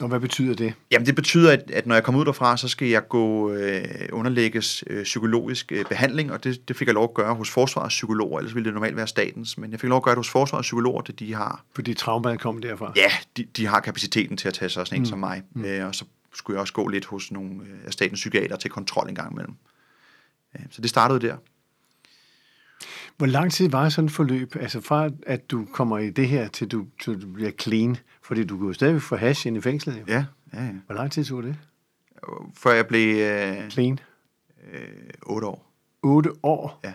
Og 0.00 0.08
hvad 0.08 0.20
betyder 0.20 0.54
det? 0.54 0.74
Jamen 0.90 1.06
det 1.06 1.14
betyder, 1.14 1.52
at, 1.52 1.70
at 1.70 1.86
når 1.86 1.94
jeg 1.94 2.04
kommer 2.04 2.20
ud 2.20 2.24
derfra, 2.24 2.56
så 2.56 2.68
skal 2.68 2.88
jeg 2.88 3.08
gå 3.08 3.52
øh, 3.52 3.84
underlægges 4.12 4.84
øh, 4.86 5.04
psykologisk 5.04 5.72
øh, 5.72 5.84
behandling, 5.84 6.32
og 6.32 6.44
det, 6.44 6.68
det 6.68 6.76
fik 6.76 6.88
jeg 6.88 6.94
lov 6.94 7.04
at 7.04 7.14
gøre 7.14 7.34
hos 7.34 7.50
forsvarets 7.50 7.94
psykologer, 7.94 8.38
ellers 8.38 8.54
ville 8.54 8.64
det 8.64 8.74
normalt 8.74 8.96
være 8.96 9.06
statens, 9.06 9.58
men 9.58 9.72
jeg 9.72 9.80
fik 9.80 9.88
lov 9.88 9.96
at 9.96 10.02
gøre 10.02 10.14
det 10.14 10.18
hos 10.18 10.28
forsvarets 10.30 10.66
psykologer, 10.66 11.02
det 11.02 11.18
de 11.18 11.34
har, 11.34 11.64
Fordi 11.74 11.94
traumaet 11.94 12.40
kom 12.40 12.60
derfra. 12.60 12.92
ja, 12.96 13.10
de, 13.36 13.44
de 13.44 13.66
har 13.66 13.80
kapaciteten 13.80 14.36
til 14.36 14.48
at 14.48 14.54
tage 14.54 14.68
sig 14.68 14.80
af 14.80 14.86
sådan 14.86 14.98
en 14.98 15.02
mm. 15.02 15.06
som 15.06 15.18
mig, 15.18 15.42
mm. 15.54 15.64
øh, 15.64 15.86
og 15.86 15.94
så 15.94 16.04
skulle 16.34 16.54
jeg 16.54 16.60
også 16.60 16.72
gå 16.72 16.88
lidt 16.88 17.04
hos 17.04 17.30
nogle 17.30 17.50
øh, 17.62 17.86
af 17.86 17.92
statens 17.92 18.20
psykiater 18.20 18.56
til 18.56 18.70
kontrol 18.70 19.08
en 19.08 19.14
gang 19.14 19.32
imellem. 19.32 19.54
Øh, 20.56 20.62
så 20.70 20.82
det 20.82 20.90
startede 20.90 21.20
der. 21.20 21.36
Hvor 23.16 23.26
lang 23.26 23.52
tid 23.52 23.68
var 23.68 23.88
sådan 23.88 24.06
et 24.06 24.12
forløb? 24.12 24.56
Altså 24.60 24.80
fra 24.80 25.10
at 25.26 25.50
du 25.50 25.66
kommer 25.72 25.98
i 25.98 26.10
det 26.10 26.28
her, 26.28 26.48
til 26.48 26.68
du, 26.68 26.86
til 27.02 27.22
du 27.22 27.26
bliver 27.26 27.50
clean? 27.60 27.96
Fordi 28.22 28.44
du 28.44 28.58
kunne 28.58 28.66
jo 28.66 28.72
stadigvæk 28.72 29.02
få 29.02 29.16
hash 29.16 29.46
ind 29.46 29.56
i 29.56 29.60
fængslet. 29.60 29.96
Jo. 29.96 30.04
Ja, 30.08 30.24
ja, 30.54 30.64
ja. 30.64 30.70
Hvor 30.86 30.94
lang 30.94 31.12
tid 31.12 31.24
tog 31.24 31.42
det? 31.42 31.56
Før 32.56 32.72
jeg 32.72 32.86
blev 32.86 33.16
øh, 33.16 33.70
Clean? 33.70 33.98
øh, 34.72 34.80
8 35.22 35.46
år. 35.46 35.70
8 36.02 36.30
år? 36.42 36.80
Ja. 36.84 36.92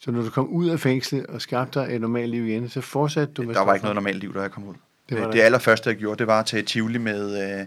Så 0.00 0.10
når 0.10 0.22
du 0.22 0.30
kom 0.30 0.48
ud 0.48 0.68
af 0.68 0.80
fængslet 0.80 1.26
og 1.26 1.42
skabte 1.42 1.80
dig 1.80 1.94
et 1.94 2.00
normalt 2.00 2.30
liv 2.30 2.46
igen, 2.46 2.68
så 2.68 2.80
fortsatte 2.80 3.34
du 3.34 3.42
med 3.42 3.54
Der 3.54 3.60
var 3.60 3.74
ikke 3.74 3.84
noget 3.84 3.94
normalt 3.94 4.18
liv, 4.18 4.34
da 4.34 4.40
jeg 4.40 4.50
kom 4.50 4.64
ud. 4.68 4.74
Det 5.08 5.18
var 5.18 5.24
der 5.24 5.32
det 5.32 5.40
allerførste, 5.40 5.90
jeg 5.90 5.96
gjorde, 5.96 6.18
det 6.18 6.26
var 6.26 6.40
at 6.40 6.46
tage 6.46 6.62
Tivoli 6.62 6.98
med, 6.98 7.60
øh, 7.60 7.66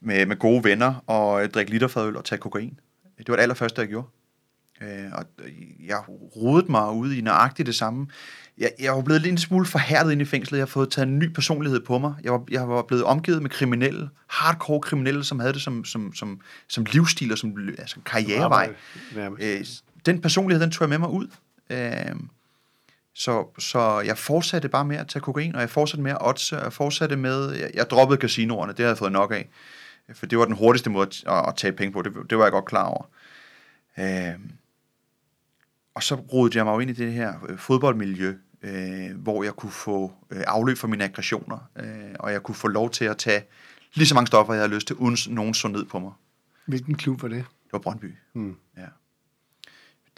med, 0.00 0.26
med 0.26 0.36
gode 0.36 0.64
venner 0.64 0.94
og 1.06 1.42
øh, 1.42 1.50
drikke 1.50 1.70
literfadøl 1.70 2.16
og 2.16 2.24
tage 2.24 2.38
kokain. 2.38 2.78
Det 3.18 3.28
var 3.28 3.34
det 3.34 3.42
allerførste, 3.42 3.80
jeg 3.80 3.88
gjorde. 3.88 4.06
Øh, 4.80 5.12
og 5.12 5.24
jeg 5.86 6.02
rodede 6.36 6.70
mig 6.70 6.90
ud 6.90 7.12
i 7.12 7.20
nøjagtigt 7.20 7.66
det 7.66 7.74
samme. 7.74 8.06
Jeg, 8.58 8.70
jeg 8.80 8.92
var 8.92 9.02
blevet 9.02 9.22
lidt 9.22 9.32
en 9.32 9.38
smule 9.38 9.66
forhærdet 9.66 10.12
ind 10.12 10.22
i 10.22 10.24
fængslet. 10.24 10.58
Jeg 10.58 10.62
har 10.62 10.70
fået 10.70 10.90
taget 10.90 11.08
en 11.08 11.18
ny 11.18 11.32
personlighed 11.32 11.80
på 11.80 11.98
mig. 11.98 12.14
Jeg 12.24 12.32
var, 12.32 12.44
jeg 12.50 12.68
var 12.68 12.82
blevet 12.82 13.04
omgivet 13.04 13.42
med 13.42 13.50
kriminelle, 13.50 14.08
hardcore 14.28 14.80
kriminelle, 14.80 15.24
som 15.24 15.40
havde 15.40 15.52
det 15.52 15.62
som, 15.62 15.84
som, 15.84 16.14
som, 16.14 16.40
som 16.68 16.86
livsstil 16.92 17.32
og 17.32 17.38
som 17.38 17.68
altså, 17.78 17.96
karrierevej. 18.06 18.74
Øh, 19.40 19.64
den 20.06 20.20
personlighed, 20.20 20.62
den 20.62 20.70
tog 20.70 20.82
jeg 20.82 20.88
med 20.88 20.98
mig 20.98 21.08
ud. 21.08 21.26
Øh, 21.70 22.16
så, 23.14 23.46
så 23.58 24.00
jeg 24.00 24.18
fortsatte 24.18 24.68
bare 24.68 24.84
med 24.84 24.96
at 24.96 25.08
tage 25.08 25.20
kokain, 25.20 25.54
og 25.54 25.60
jeg 25.60 25.70
fortsatte 25.70 26.02
med 26.02 26.10
at 26.10 26.18
oddse, 26.20 26.58
og 26.58 26.64
jeg 26.64 26.72
fortsatte 26.72 27.16
med, 27.16 27.52
jeg, 27.52 27.70
jeg 27.74 27.90
droppede 27.90 28.20
casinoerne, 28.20 28.72
det 28.72 28.78
havde 28.78 28.88
jeg 28.88 28.98
fået 28.98 29.12
nok 29.12 29.32
af, 29.32 29.48
for 30.14 30.26
det 30.26 30.38
var 30.38 30.44
den 30.44 30.54
hurtigste 30.54 30.90
måde 30.90 31.06
at, 31.06 31.24
at, 31.26 31.48
at 31.48 31.56
tage 31.56 31.72
penge 31.72 31.92
på, 31.92 32.02
det, 32.02 32.12
det 32.30 32.38
var 32.38 32.44
jeg 32.44 32.52
godt 32.52 32.64
klar 32.64 32.84
over. 32.84 33.04
Øh, 33.98 34.34
og 35.94 36.02
så 36.02 36.14
rodede 36.14 36.58
jeg 36.58 36.64
mig 36.64 36.72
jo 36.74 36.78
ind 36.78 36.90
i 36.90 36.94
det 36.94 37.12
her 37.12 37.34
øh, 37.48 37.58
fodboldmiljø, 37.58 38.34
øh, 38.62 39.16
hvor 39.16 39.44
jeg 39.44 39.52
kunne 39.52 39.72
få 39.72 40.12
øh, 40.30 40.42
afløb 40.46 40.76
for 40.78 40.88
mine 40.88 41.04
aggressioner, 41.04 41.68
øh, 41.78 42.14
og 42.18 42.32
jeg 42.32 42.42
kunne 42.42 42.54
få 42.54 42.68
lov 42.68 42.90
til 42.90 43.04
at 43.04 43.16
tage 43.18 43.42
lige 43.94 44.06
så 44.06 44.14
mange 44.14 44.26
stoffer, 44.26 44.54
jeg 44.54 44.62
havde 44.62 44.74
lyst 44.74 44.86
til, 44.86 44.96
uden 44.96 45.16
nogen 45.34 45.54
så 45.54 45.68
ned 45.68 45.84
på 45.84 45.98
mig. 45.98 46.12
Hvilken 46.66 46.94
klub 46.94 47.22
var 47.22 47.28
det? 47.28 47.36
Det 47.64 47.72
var 47.72 47.78
Brøndby. 47.78 48.14
Hmm. 48.32 48.56
Ja. 48.76 48.86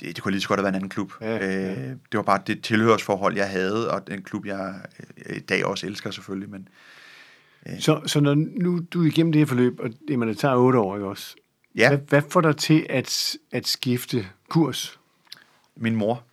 Det, 0.01 0.17
det 0.17 0.23
kunne 0.23 0.33
lige 0.33 0.41
så 0.41 0.49
godt 0.49 0.61
have 0.61 0.65
været 0.65 0.73
en 0.73 0.77
anden 0.77 0.89
klub. 0.89 1.13
Ja, 1.21 1.37
ja. 1.37 1.71
Øh, 1.73 1.89
det 1.89 1.99
var 2.15 2.23
bare 2.23 2.41
det 2.47 2.63
tilhørsforhold, 2.65 3.37
jeg 3.37 3.51
havde, 3.51 3.91
og 3.91 4.07
den 4.07 4.23
klub, 4.23 4.47
jeg 4.47 4.81
øh, 5.27 5.37
i 5.37 5.41
dag 5.41 5.65
også 5.65 5.87
elsker 5.87 6.11
selvfølgelig. 6.11 6.51
Men 6.51 6.69
Så, 7.81 8.01
så 8.07 8.21
når 8.21 8.35
nu 8.35 8.81
du 8.93 9.03
er 9.03 9.07
igennem 9.07 9.33
det 9.33 9.39
her 9.39 9.47
forløb, 9.47 9.81
og 9.81 9.91
jamen, 10.11 10.29
det 10.29 10.39
tager 10.39 10.57
8 10.57 10.79
år, 10.79 10.97
ikke 10.97 11.07
også? 11.07 11.37
ja, 11.77 11.89
Hvad, 11.89 11.99
hvad 11.99 12.23
får 12.31 12.41
dig 12.41 12.57
til 12.57 12.87
at, 12.91 13.37
at 13.53 13.67
skifte 13.67 14.27
kurs? 14.49 15.01
Min 15.77 15.97
mor. 15.97 16.25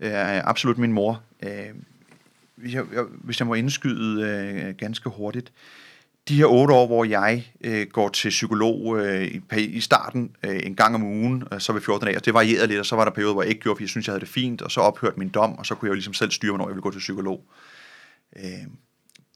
Øh, 0.00 0.12
absolut 0.48 0.78
min 0.78 0.92
mor. 0.92 1.22
Øh, 1.42 1.74
hvis, 2.56 2.74
jeg, 2.74 2.84
jeg, 2.92 3.02
hvis 3.02 3.40
jeg 3.40 3.46
må 3.46 3.54
indskyde 3.54 4.22
øh, 4.22 4.74
ganske 4.74 5.08
hurtigt. 5.08 5.52
De 6.28 6.36
her 6.36 6.46
otte 6.46 6.74
år, 6.74 6.86
hvor 6.86 7.04
jeg 7.04 7.52
øh, 7.60 7.86
går 7.86 8.08
til 8.08 8.28
psykolog 8.28 8.98
øh, 8.98 9.24
i, 9.24 9.60
i 9.60 9.80
starten 9.80 10.36
øh, 10.42 10.60
en 10.62 10.74
gang 10.74 10.94
om 10.94 11.02
ugen, 11.02 11.44
øh, 11.52 11.60
så 11.60 11.72
ved 11.72 11.80
14 11.80 12.06
dage, 12.06 12.18
og 12.18 12.24
det 12.24 12.34
varierede 12.34 12.66
lidt, 12.66 12.80
og 12.80 12.86
så 12.86 12.96
var 12.96 13.04
der 13.04 13.12
perioder, 13.12 13.32
hvor 13.32 13.42
jeg 13.42 13.50
ikke 13.50 13.62
gjorde, 13.62 13.76
fordi 13.76 13.84
jeg 13.84 13.88
synes 13.88 14.06
jeg 14.06 14.12
havde 14.12 14.20
det 14.20 14.28
fint, 14.28 14.62
og 14.62 14.70
så 14.70 14.80
ophørte 14.80 15.18
min 15.18 15.28
dom, 15.28 15.58
og 15.58 15.66
så 15.66 15.74
kunne 15.74 15.86
jeg 15.86 15.90
jo 15.90 15.94
ligesom 15.94 16.14
selv 16.14 16.30
styre, 16.30 16.50
hvornår 16.50 16.68
jeg 16.68 16.74
ville 16.74 16.82
gå 16.82 16.90
til 16.90 16.98
psykolog. 16.98 17.44
Øh, 18.36 18.42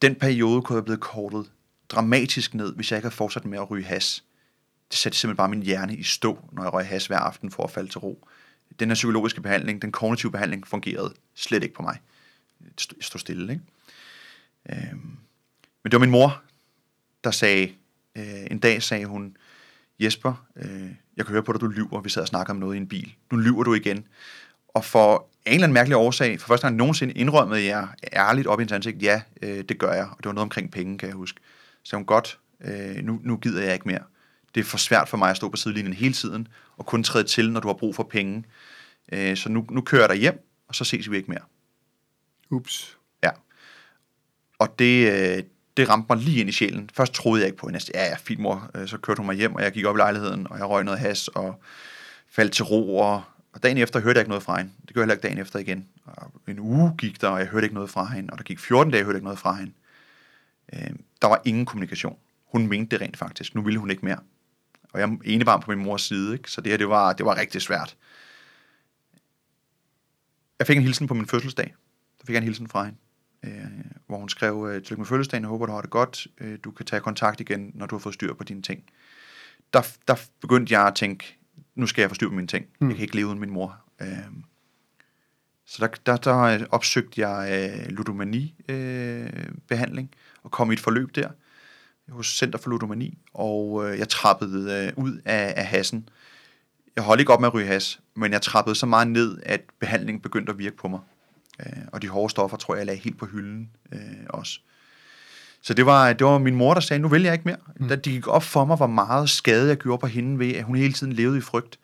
den 0.02 0.14
periode 0.14 0.62
kunne 0.62 0.76
jeg 0.76 0.84
blive 0.84 0.96
kortet 0.96 1.50
dramatisk 1.88 2.54
ned, 2.54 2.74
hvis 2.74 2.90
jeg 2.90 2.98
ikke 2.98 3.06
havde 3.06 3.16
fortsat 3.16 3.44
med 3.44 3.58
at 3.58 3.70
ryge 3.70 3.84
has. 3.84 4.24
Det 4.90 4.98
satte 4.98 5.18
simpelthen 5.18 5.36
bare 5.36 5.48
min 5.48 5.62
hjerne 5.62 5.96
i 5.96 6.02
stå, 6.02 6.38
når 6.52 6.62
jeg 6.62 6.72
røg 6.72 6.86
has 6.86 7.06
hver 7.06 7.18
aften 7.18 7.50
for 7.50 7.64
at 7.64 7.70
falde 7.70 7.90
til 7.90 7.98
ro. 7.98 8.28
Den 8.82 8.90
her 8.90 8.94
psykologiske 8.94 9.40
behandling, 9.40 9.82
den 9.82 9.92
kognitive 9.92 10.32
behandling, 10.32 10.66
fungerede 10.66 11.14
slet 11.34 11.62
ikke 11.62 11.74
på 11.74 11.82
mig. 11.82 11.98
Jeg 12.60 12.70
stod- 13.00 13.18
stille, 13.18 13.52
ikke? 13.52 13.64
Øhm, 14.70 15.16
men 15.82 15.90
det 15.90 15.92
var 15.92 15.98
min 15.98 16.10
mor, 16.10 16.42
der 17.24 17.30
sagde, 17.30 17.72
øh, 18.16 18.24
en 18.50 18.58
dag 18.58 18.82
sagde 18.82 19.06
hun, 19.06 19.36
Jesper, 20.00 20.46
øh, 20.56 20.90
jeg 21.16 21.26
kan 21.26 21.32
høre 21.32 21.42
på 21.42 21.52
dig, 21.52 21.60
du 21.60 21.66
lyver. 21.66 22.00
Vi 22.00 22.08
sad 22.10 22.22
og 22.22 22.28
snakkede 22.28 22.50
om 22.50 22.56
noget 22.56 22.74
i 22.74 22.78
en 22.78 22.88
bil. 22.88 23.14
Nu 23.32 23.38
lyver 23.38 23.62
du 23.62 23.74
igen. 23.74 24.04
Og 24.68 24.84
for 24.84 25.28
en 25.46 25.52
eller 25.52 25.64
anden 25.64 25.74
mærkelig 25.74 25.96
årsag, 25.96 26.40
for 26.40 26.48
første 26.48 26.66
gang 26.66 26.76
nogensinde 26.76 27.14
indrømmede 27.14 27.64
jeg 27.64 27.88
ærligt 28.12 28.46
op 28.46 28.60
i 28.60 28.62
hendes 28.62 28.72
ansigt, 28.72 29.02
ja, 29.02 29.22
øh, 29.42 29.64
det 29.68 29.78
gør 29.78 29.92
jeg. 29.92 30.04
Og 30.04 30.16
det 30.18 30.26
var 30.26 30.32
noget 30.32 30.46
omkring 30.46 30.70
penge, 30.70 30.98
kan 30.98 31.08
jeg 31.08 31.16
huske. 31.16 31.40
Så 31.82 31.96
hun, 31.96 32.04
godt, 32.04 32.38
øh, 32.60 32.96
nu, 32.96 33.20
nu 33.22 33.36
gider 33.36 33.62
jeg 33.62 33.74
ikke 33.74 33.88
mere. 33.88 34.02
Det 34.54 34.60
er 34.60 34.64
for 34.64 34.78
svært 34.78 35.08
for 35.08 35.16
mig 35.16 35.30
at 35.30 35.36
stå 35.36 35.48
på 35.48 35.56
sidelinjen 35.56 35.92
hele 35.94 36.14
tiden, 36.14 36.48
og 36.76 36.86
kun 36.86 37.04
træde 37.04 37.24
til, 37.24 37.52
når 37.52 37.60
du 37.60 37.68
har 37.68 37.74
brug 37.74 37.94
for 37.94 38.02
penge. 38.02 38.44
Øh, 39.12 39.36
så 39.36 39.48
nu, 39.48 39.66
nu 39.70 39.80
kører 39.80 40.02
jeg 40.02 40.08
dig 40.08 40.16
hjem, 40.18 40.48
og 40.68 40.74
så 40.74 40.84
ses 40.84 41.10
vi 41.10 41.16
ikke 41.16 41.30
mere. 41.30 41.42
Ups. 42.50 42.98
Ja. 43.24 43.30
Og 44.58 44.78
det, 44.78 45.12
øh, 45.12 45.42
det 45.76 45.88
ramte 45.88 46.06
mig 46.10 46.18
lige 46.18 46.40
ind 46.40 46.48
i 46.48 46.52
sjælen. 46.52 46.90
Først 46.94 47.12
troede 47.14 47.40
jeg 47.40 47.46
ikke 47.46 47.58
på 47.58 47.66
hende. 47.66 47.80
Ja, 47.94 48.04
ja, 48.04 48.16
fint 48.16 48.40
mor. 48.40 48.70
Øh, 48.74 48.88
Så 48.88 48.98
kørte 48.98 49.18
hun 49.18 49.26
mig 49.26 49.36
hjem, 49.36 49.54
og 49.54 49.62
jeg 49.62 49.72
gik 49.72 49.84
op 49.84 49.96
i 49.96 49.98
lejligheden, 49.98 50.46
og 50.50 50.58
jeg 50.58 50.68
røg 50.68 50.84
noget 50.84 51.00
has, 51.00 51.28
og 51.28 51.62
faldt 52.28 52.52
til 52.52 52.64
ro. 52.64 52.98
Og, 52.98 53.22
og 53.52 53.62
dagen 53.62 53.78
efter 53.78 54.00
hørte 54.00 54.16
jeg 54.16 54.22
ikke 54.22 54.30
noget 54.30 54.42
fra 54.42 54.58
hende. 54.58 54.72
Det 54.80 54.94
gjorde 54.94 55.00
jeg 55.00 55.02
heller 55.02 55.14
ikke 55.14 55.28
dagen 55.28 55.38
efter 55.38 55.58
igen. 55.58 55.88
Og 56.04 56.32
en 56.48 56.58
uge 56.58 56.94
gik 56.98 57.20
der, 57.20 57.28
og 57.28 57.38
jeg 57.38 57.46
hørte 57.46 57.64
ikke 57.64 57.74
noget 57.74 57.90
fra 57.90 58.06
hende. 58.06 58.32
Og 58.32 58.38
der 58.38 58.44
gik 58.44 58.58
14 58.58 58.90
dage, 58.90 58.98
jeg 58.98 59.04
hørte 59.04 59.16
ikke 59.16 59.24
noget 59.26 59.38
fra 59.38 59.54
hende. 59.54 59.72
Øh, 60.72 60.90
der 61.22 61.28
var 61.28 61.42
ingen 61.44 61.66
kommunikation. 61.66 62.16
Hun 62.52 62.66
mente 62.66 62.90
det 62.90 63.00
rent 63.00 63.16
faktisk. 63.16 63.54
Nu 63.54 63.62
ville 63.62 63.78
hun 63.78 63.90
ikke 63.90 64.04
mere. 64.04 64.18
Og 64.92 65.00
jeg 65.00 65.08
er 65.08 65.16
enebarn 65.24 65.62
på 65.62 65.70
min 65.70 65.84
mors 65.84 66.02
side, 66.02 66.32
ikke? 66.32 66.50
så 66.50 66.60
det 66.60 66.72
her 66.72 66.76
det 66.76 66.88
var, 66.88 67.12
det 67.12 67.26
var 67.26 67.36
rigtig 67.36 67.62
svært. 67.62 67.96
Jeg 70.62 70.66
fik 70.66 70.76
en 70.76 70.82
hilsen 70.82 71.06
på 71.06 71.14
min 71.14 71.26
fødselsdag. 71.26 71.74
Der 72.20 72.26
fik 72.26 72.32
jeg 72.32 72.38
en 72.38 72.44
hilsen 72.44 72.68
fra 72.68 72.84
hende 72.84 72.98
øh, 73.44 73.50
hvor 74.06 74.18
hun 74.18 74.28
skrev, 74.28 74.68
øh, 74.70 74.82
tillykke 74.82 75.00
med 75.00 75.06
fødselsdagen, 75.06 75.42
jeg 75.42 75.48
håber, 75.48 75.66
du 75.66 75.72
har 75.72 75.80
det 75.80 75.90
godt, 75.90 76.26
øh, 76.40 76.58
du 76.64 76.70
kan 76.70 76.86
tage 76.86 77.00
kontakt 77.00 77.40
igen, 77.40 77.70
når 77.74 77.86
du 77.86 77.94
har 77.94 78.00
fået 78.00 78.14
styr 78.14 78.34
på 78.34 78.44
dine 78.44 78.62
ting. 78.62 78.84
Der, 79.72 79.82
der 80.08 80.14
begyndte 80.40 80.74
jeg 80.74 80.86
at 80.86 80.94
tænke, 80.94 81.38
nu 81.74 81.86
skal 81.86 82.02
jeg 82.02 82.10
få 82.10 82.14
styr 82.14 82.28
på 82.28 82.34
mine 82.34 82.46
ting. 82.46 82.66
Mm. 82.80 82.88
Jeg 82.88 82.96
kan 82.96 83.02
ikke 83.02 83.16
leve 83.16 83.26
uden 83.26 83.40
min 83.40 83.50
mor. 83.50 83.76
Øh, 84.02 84.08
så 85.66 85.86
der, 85.86 85.88
der, 86.06 86.16
der 86.16 86.66
opsøgte 86.70 87.28
jeg 87.28 87.52
øh, 87.52 87.88
ludomani-behandling 87.88 90.10
øh, 90.12 90.18
og 90.42 90.50
kom 90.50 90.70
i 90.70 90.72
et 90.72 90.80
forløb 90.80 91.14
der 91.14 91.28
hos 92.08 92.38
Center 92.38 92.58
for 92.58 92.70
Ludomani, 92.70 93.18
og 93.34 93.90
øh, 93.90 93.98
jeg 93.98 94.08
trappede 94.08 94.86
øh, 94.86 94.92
ud 95.04 95.20
af, 95.24 95.54
af 95.56 95.66
hassen. 95.66 96.08
Jeg 96.96 97.04
holdt 97.04 97.20
ikke 97.20 97.32
op 97.32 97.40
med 97.40 97.48
at 97.48 97.54
ryge 97.54 97.66
has, 97.66 98.00
men 98.14 98.32
jeg 98.32 98.42
trappede 98.42 98.74
så 98.74 98.86
meget 98.86 99.08
ned, 99.08 99.38
at 99.42 99.60
behandlingen 99.80 100.20
begyndte 100.20 100.52
at 100.52 100.58
virke 100.58 100.76
på 100.76 100.88
mig. 100.88 101.00
Øh, 101.60 101.82
og 101.92 102.02
de 102.02 102.08
hårde 102.08 102.30
stoffer, 102.30 102.56
tror 102.56 102.74
jeg, 102.74 102.78
jeg 102.78 102.86
lagde 102.86 103.00
helt 103.00 103.18
på 103.18 103.26
hylden 103.26 103.70
øh, 103.92 104.00
også. 104.28 104.60
Så 105.62 105.74
det 105.74 105.86
var, 105.86 106.12
det 106.12 106.26
var 106.26 106.38
min 106.38 106.54
mor, 106.54 106.74
der 106.74 106.80
sagde, 106.80 107.02
nu 107.02 107.08
vil 107.08 107.22
jeg 107.22 107.32
ikke 107.32 107.44
mere. 107.44 107.56
Mm. 107.76 107.88
Da 107.88 107.94
det 107.94 108.12
gik 108.12 108.28
op 108.28 108.42
for 108.42 108.64
mig, 108.64 108.76
hvor 108.76 108.86
meget 108.86 109.30
skade 109.30 109.68
jeg 109.68 109.76
gjorde 109.76 110.00
på 110.00 110.06
hende 110.06 110.38
ved, 110.38 110.54
at 110.54 110.64
hun 110.64 110.76
hele 110.76 110.92
tiden 110.92 111.12
levede 111.12 111.38
i 111.38 111.40
frygt. 111.40 111.78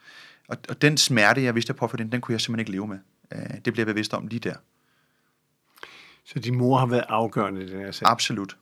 Og, 0.49 0.57
og 0.69 0.83
den 0.83 0.97
smerte, 0.97 1.43
jeg 1.43 1.55
vidste, 1.55 1.71
jeg 1.71 1.77
påførte 1.77 2.01
hende, 2.01 2.13
den 2.13 2.21
kunne 2.21 2.33
jeg 2.33 2.41
simpelthen 2.41 2.61
ikke 2.61 2.73
leve 2.73 2.87
med. 2.87 2.99
Øh, 3.33 3.55
det 3.65 3.73
blev 3.73 3.77
jeg 3.77 3.87
bevidst 3.87 4.15
om 4.15 4.27
lige 4.27 4.41
der. 4.41 4.55
Så 6.25 6.39
din 6.39 6.57
mor 6.57 6.79
har 6.79 6.87
været 6.87 7.05
afgørende 7.09 7.63
i 7.65 7.67
den 7.67 7.81
her 7.81 7.93
sag. 7.93 8.09
Absolut. 8.11 8.57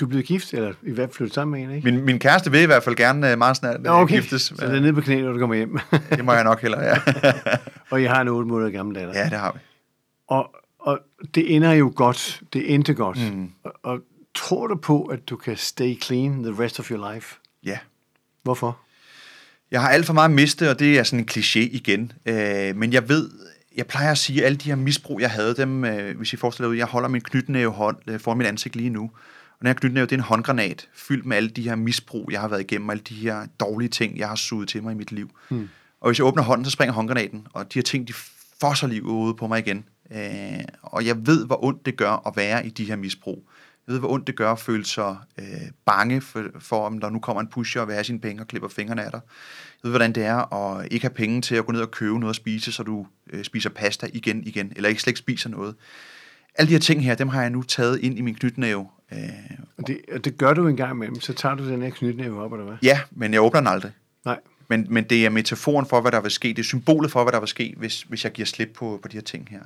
Du 0.00 0.04
er 0.04 0.08
blevet 0.08 0.26
gift, 0.26 0.54
eller 0.54 0.72
i 0.82 0.92
hvert 0.92 1.08
fald 1.08 1.16
flyttet 1.16 1.34
sammen 1.34 1.60
med 1.60 1.68
en, 1.68 1.76
ikke? 1.76 1.90
Min, 1.90 2.04
min 2.04 2.18
kæreste 2.18 2.50
vil 2.50 2.60
i 2.60 2.66
hvert 2.66 2.82
fald 2.82 2.96
gerne 2.96 3.32
øh, 3.32 3.38
meget 3.38 3.56
snart 3.56 3.82
Nå, 3.82 3.90
okay. 3.90 4.02
okay. 4.02 4.14
giftes. 4.14 4.42
Så 4.42 4.66
det 4.66 4.76
er 4.76 4.80
nede 4.80 4.92
på 4.92 5.00
knæ, 5.00 5.22
når 5.22 5.32
du 5.32 5.38
kommer 5.38 5.56
hjem. 5.56 5.78
det 6.10 6.24
må 6.24 6.32
jeg 6.32 6.44
nok 6.44 6.62
heller, 6.62 6.82
ja. 6.82 6.96
og 7.90 8.02
jeg 8.02 8.10
har 8.10 8.20
en 8.20 8.28
8 8.28 8.48
måneder 8.48 8.70
gammel 8.70 8.94
datter. 8.94 9.18
ja, 9.18 9.24
det 9.24 9.38
har 9.38 9.52
vi. 9.52 9.58
Og, 10.28 10.50
og 10.78 10.98
det 11.34 11.56
ender 11.56 11.72
jo 11.72 11.92
godt. 11.96 12.40
Det 12.52 12.74
endte 12.74 12.94
godt. 12.94 13.34
Mm. 13.34 13.50
Og, 13.64 13.72
og 13.82 14.00
tror 14.34 14.66
du 14.66 14.76
på, 14.76 15.02
at 15.02 15.28
du 15.28 15.36
kan 15.36 15.56
stay 15.56 16.00
clean 16.02 16.42
the 16.42 16.64
rest 16.64 16.80
of 16.80 16.90
your 16.90 17.12
life? 17.12 17.36
Ja. 17.64 17.78
Hvorfor? 18.42 18.78
Jeg 19.70 19.80
har 19.80 19.88
alt 19.88 20.06
for 20.06 20.12
meget 20.12 20.30
mistet, 20.30 20.68
og 20.68 20.78
det 20.78 20.98
er 20.98 21.02
sådan 21.02 21.18
en 21.18 21.28
kliché 21.30 21.58
igen. 21.58 22.12
Øh, 22.26 22.76
men 22.76 22.92
jeg 22.92 23.08
ved, 23.08 23.30
jeg 23.76 23.86
plejer 23.86 24.10
at 24.10 24.18
sige, 24.18 24.40
at 24.40 24.46
alle 24.46 24.56
de 24.56 24.68
her 24.68 24.76
misbrug, 24.76 25.20
jeg 25.20 25.30
havde 25.30 25.54
dem, 25.56 25.84
øh, 25.84 26.16
hvis 26.16 26.32
I 26.32 26.36
forestiller 26.36 26.70
jer, 26.70 26.76
jeg 26.76 26.86
holder 26.86 27.08
min 27.08 27.20
knytnæve 27.20 27.70
hånd 27.70 27.96
øh, 28.06 28.20
foran 28.20 28.38
mit 28.38 28.46
ansigt 28.46 28.76
lige 28.76 28.90
nu, 28.90 29.10
Og 29.58 29.60
den 29.60 29.66
her 29.66 29.74
knytnæve, 29.74 30.06
det 30.06 30.12
er 30.12 30.16
en 30.16 30.22
håndgranat, 30.22 30.88
fyldt 30.94 31.26
med 31.26 31.36
alle 31.36 31.48
de 31.48 31.62
her 31.62 31.76
misbrug, 31.76 32.28
jeg 32.32 32.40
har 32.40 32.48
været 32.48 32.60
igennem, 32.60 32.90
alle 32.90 33.02
de 33.08 33.14
her 33.14 33.46
dårlige 33.60 33.88
ting, 33.88 34.18
jeg 34.18 34.28
har 34.28 34.36
suget 34.36 34.68
til 34.68 34.82
mig 34.82 34.92
i 34.92 34.94
mit 34.94 35.12
liv. 35.12 35.30
Hmm. 35.48 35.68
Og 36.00 36.08
hvis 36.08 36.18
jeg 36.18 36.26
åbner 36.26 36.42
hånden, 36.42 36.64
så 36.64 36.70
springer 36.70 36.92
håndgranaten, 36.92 37.46
og 37.52 37.72
de 37.74 37.78
her 37.78 37.82
ting, 37.82 38.08
de 38.08 38.12
fosser 38.60 38.86
liv 38.86 39.02
ude 39.02 39.34
på 39.34 39.46
mig 39.46 39.58
igen. 39.58 39.84
Øh, 40.12 40.64
og 40.82 41.06
jeg 41.06 41.26
ved, 41.26 41.46
hvor 41.46 41.64
ondt 41.64 41.86
det 41.86 41.96
gør 41.96 42.26
at 42.26 42.36
være 42.36 42.66
i 42.66 42.70
de 42.70 42.84
her 42.84 42.96
misbrug. 42.96 43.48
Jeg 43.86 43.92
ved, 43.92 44.00
hvor 44.00 44.08
ondt 44.08 44.26
det 44.26 44.36
gør 44.36 44.52
at 44.52 44.58
føle 44.58 44.84
sig 44.84 45.16
øh, 45.38 45.44
bange 45.86 46.20
for, 46.20 46.44
for, 46.58 46.86
om 46.86 47.00
der 47.00 47.10
nu 47.10 47.18
kommer 47.18 47.40
en 47.40 47.48
pusher 47.48 47.80
og 47.80 47.86
vil 47.86 47.94
have 47.94 48.04
sine 48.04 48.20
penge 48.20 48.42
og 48.42 48.48
klipper 48.48 48.68
fingrene 48.68 49.04
af 49.04 49.10
dig. 49.10 49.20
Jeg 49.82 49.88
ved, 49.88 49.90
hvordan 49.90 50.12
det 50.12 50.24
er 50.24 50.54
at 50.54 50.88
ikke 50.90 51.04
have 51.04 51.14
penge 51.14 51.42
til 51.42 51.54
at 51.54 51.66
gå 51.66 51.72
ned 51.72 51.80
og 51.80 51.90
købe 51.90 52.18
noget 52.18 52.32
at 52.32 52.36
spise, 52.36 52.72
så 52.72 52.82
du 52.82 53.06
øh, 53.30 53.44
spiser 53.44 53.70
pasta 53.70 54.08
igen 54.12 54.44
igen, 54.44 54.72
eller 54.76 54.88
ikke 54.88 55.02
slet 55.02 55.10
ikke 55.10 55.18
spiser 55.18 55.48
noget. 55.50 55.74
Alle 56.58 56.68
de 56.68 56.72
her 56.74 56.80
ting 56.80 57.04
her, 57.04 57.14
dem 57.14 57.28
har 57.28 57.40
jeg 57.40 57.50
nu 57.50 57.62
taget 57.62 58.00
ind 58.00 58.18
i 58.18 58.20
min 58.20 58.34
knytnæve. 58.34 58.88
Øh, 59.12 59.18
Og 59.78 59.86
det, 59.86 60.00
og 60.12 60.24
det 60.24 60.38
gør 60.38 60.54
du 60.54 60.68
en 60.68 60.76
gang 60.76 60.92
imellem, 60.92 61.20
så 61.20 61.32
tager 61.32 61.54
du 61.54 61.68
den 61.68 61.82
her 61.82 61.90
knytnæve 61.90 62.42
op, 62.42 62.52
eller 62.52 62.66
hvad? 62.66 62.76
ja, 62.82 63.00
men 63.10 63.32
jeg 63.32 63.42
åbner 63.42 63.60
den 63.60 63.66
aldrig. 63.66 63.92
Nej. 64.24 64.38
Men, 64.68 64.86
men 64.90 65.04
det 65.04 65.26
er 65.26 65.30
metaforen 65.30 65.86
for, 65.86 66.00
hvad 66.00 66.12
der 66.12 66.20
vil 66.20 66.30
ske. 66.30 66.48
Det 66.48 66.58
er 66.58 66.62
symbolet 66.62 67.10
for, 67.12 67.22
hvad 67.22 67.32
der 67.32 67.40
vil 67.40 67.48
ske, 67.48 67.74
hvis, 67.76 68.02
hvis 68.02 68.24
jeg 68.24 68.32
giver 68.32 68.46
slip 68.46 68.68
på, 68.74 68.98
på 69.02 69.08
de 69.08 69.16
her 69.16 69.22
ting 69.22 69.48
her. 69.50 69.60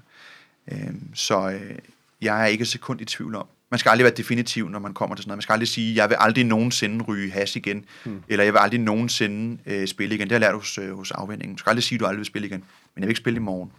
Øhm, 0.73 1.15
så 1.15 1.51
øh, 1.51 1.75
jeg 2.23 2.43
er 2.43 2.47
ikke 2.47 2.63
et 2.63 2.69
sekund 2.69 3.01
i 3.01 3.05
tvivl 3.05 3.35
om. 3.35 3.47
Man 3.71 3.79
skal 3.79 3.91
aldrig 3.91 4.05
være 4.05 4.15
definitiv, 4.15 4.69
når 4.69 4.79
man 4.79 4.95
kommer 4.95 5.17
til 5.17 5.23
sådan 5.23 5.29
noget. 5.29 5.37
Man 5.37 5.43
skal 5.43 5.53
aldrig 5.53 5.69
sige, 5.69 5.95
jeg 5.97 6.09
vil 6.09 6.17
aldrig 6.21 6.45
nogensinde 6.45 7.05
ryge 7.05 7.31
hash 7.31 7.57
igen, 7.57 7.85
hmm. 8.05 8.23
eller 8.29 8.45
jeg 8.45 8.53
vil 8.53 8.59
aldrig 8.59 8.81
nogensinde 8.81 9.59
øh, 9.67 9.87
spille 9.87 10.15
igen. 10.15 10.29
Det 10.29 10.33
har 10.33 10.35
jeg 10.35 10.41
lært 10.41 10.55
hos, 10.55 10.79
øh, 10.79 10.97
hos 10.97 11.11
afvendingen. 11.11 11.55
Du 11.55 11.59
skal 11.59 11.71
aldrig 11.71 11.83
sige, 11.83 11.97
at 11.97 12.01
du 12.01 12.07
aldrig 12.07 12.19
vil 12.19 12.27
spille 12.27 12.49
igen. 12.49 12.65
Men 12.95 13.03
jeg 13.03 13.07
vil 13.07 13.11
ikke 13.11 13.21
spille 13.21 13.37
i 13.37 13.41
morgen. 13.41 13.71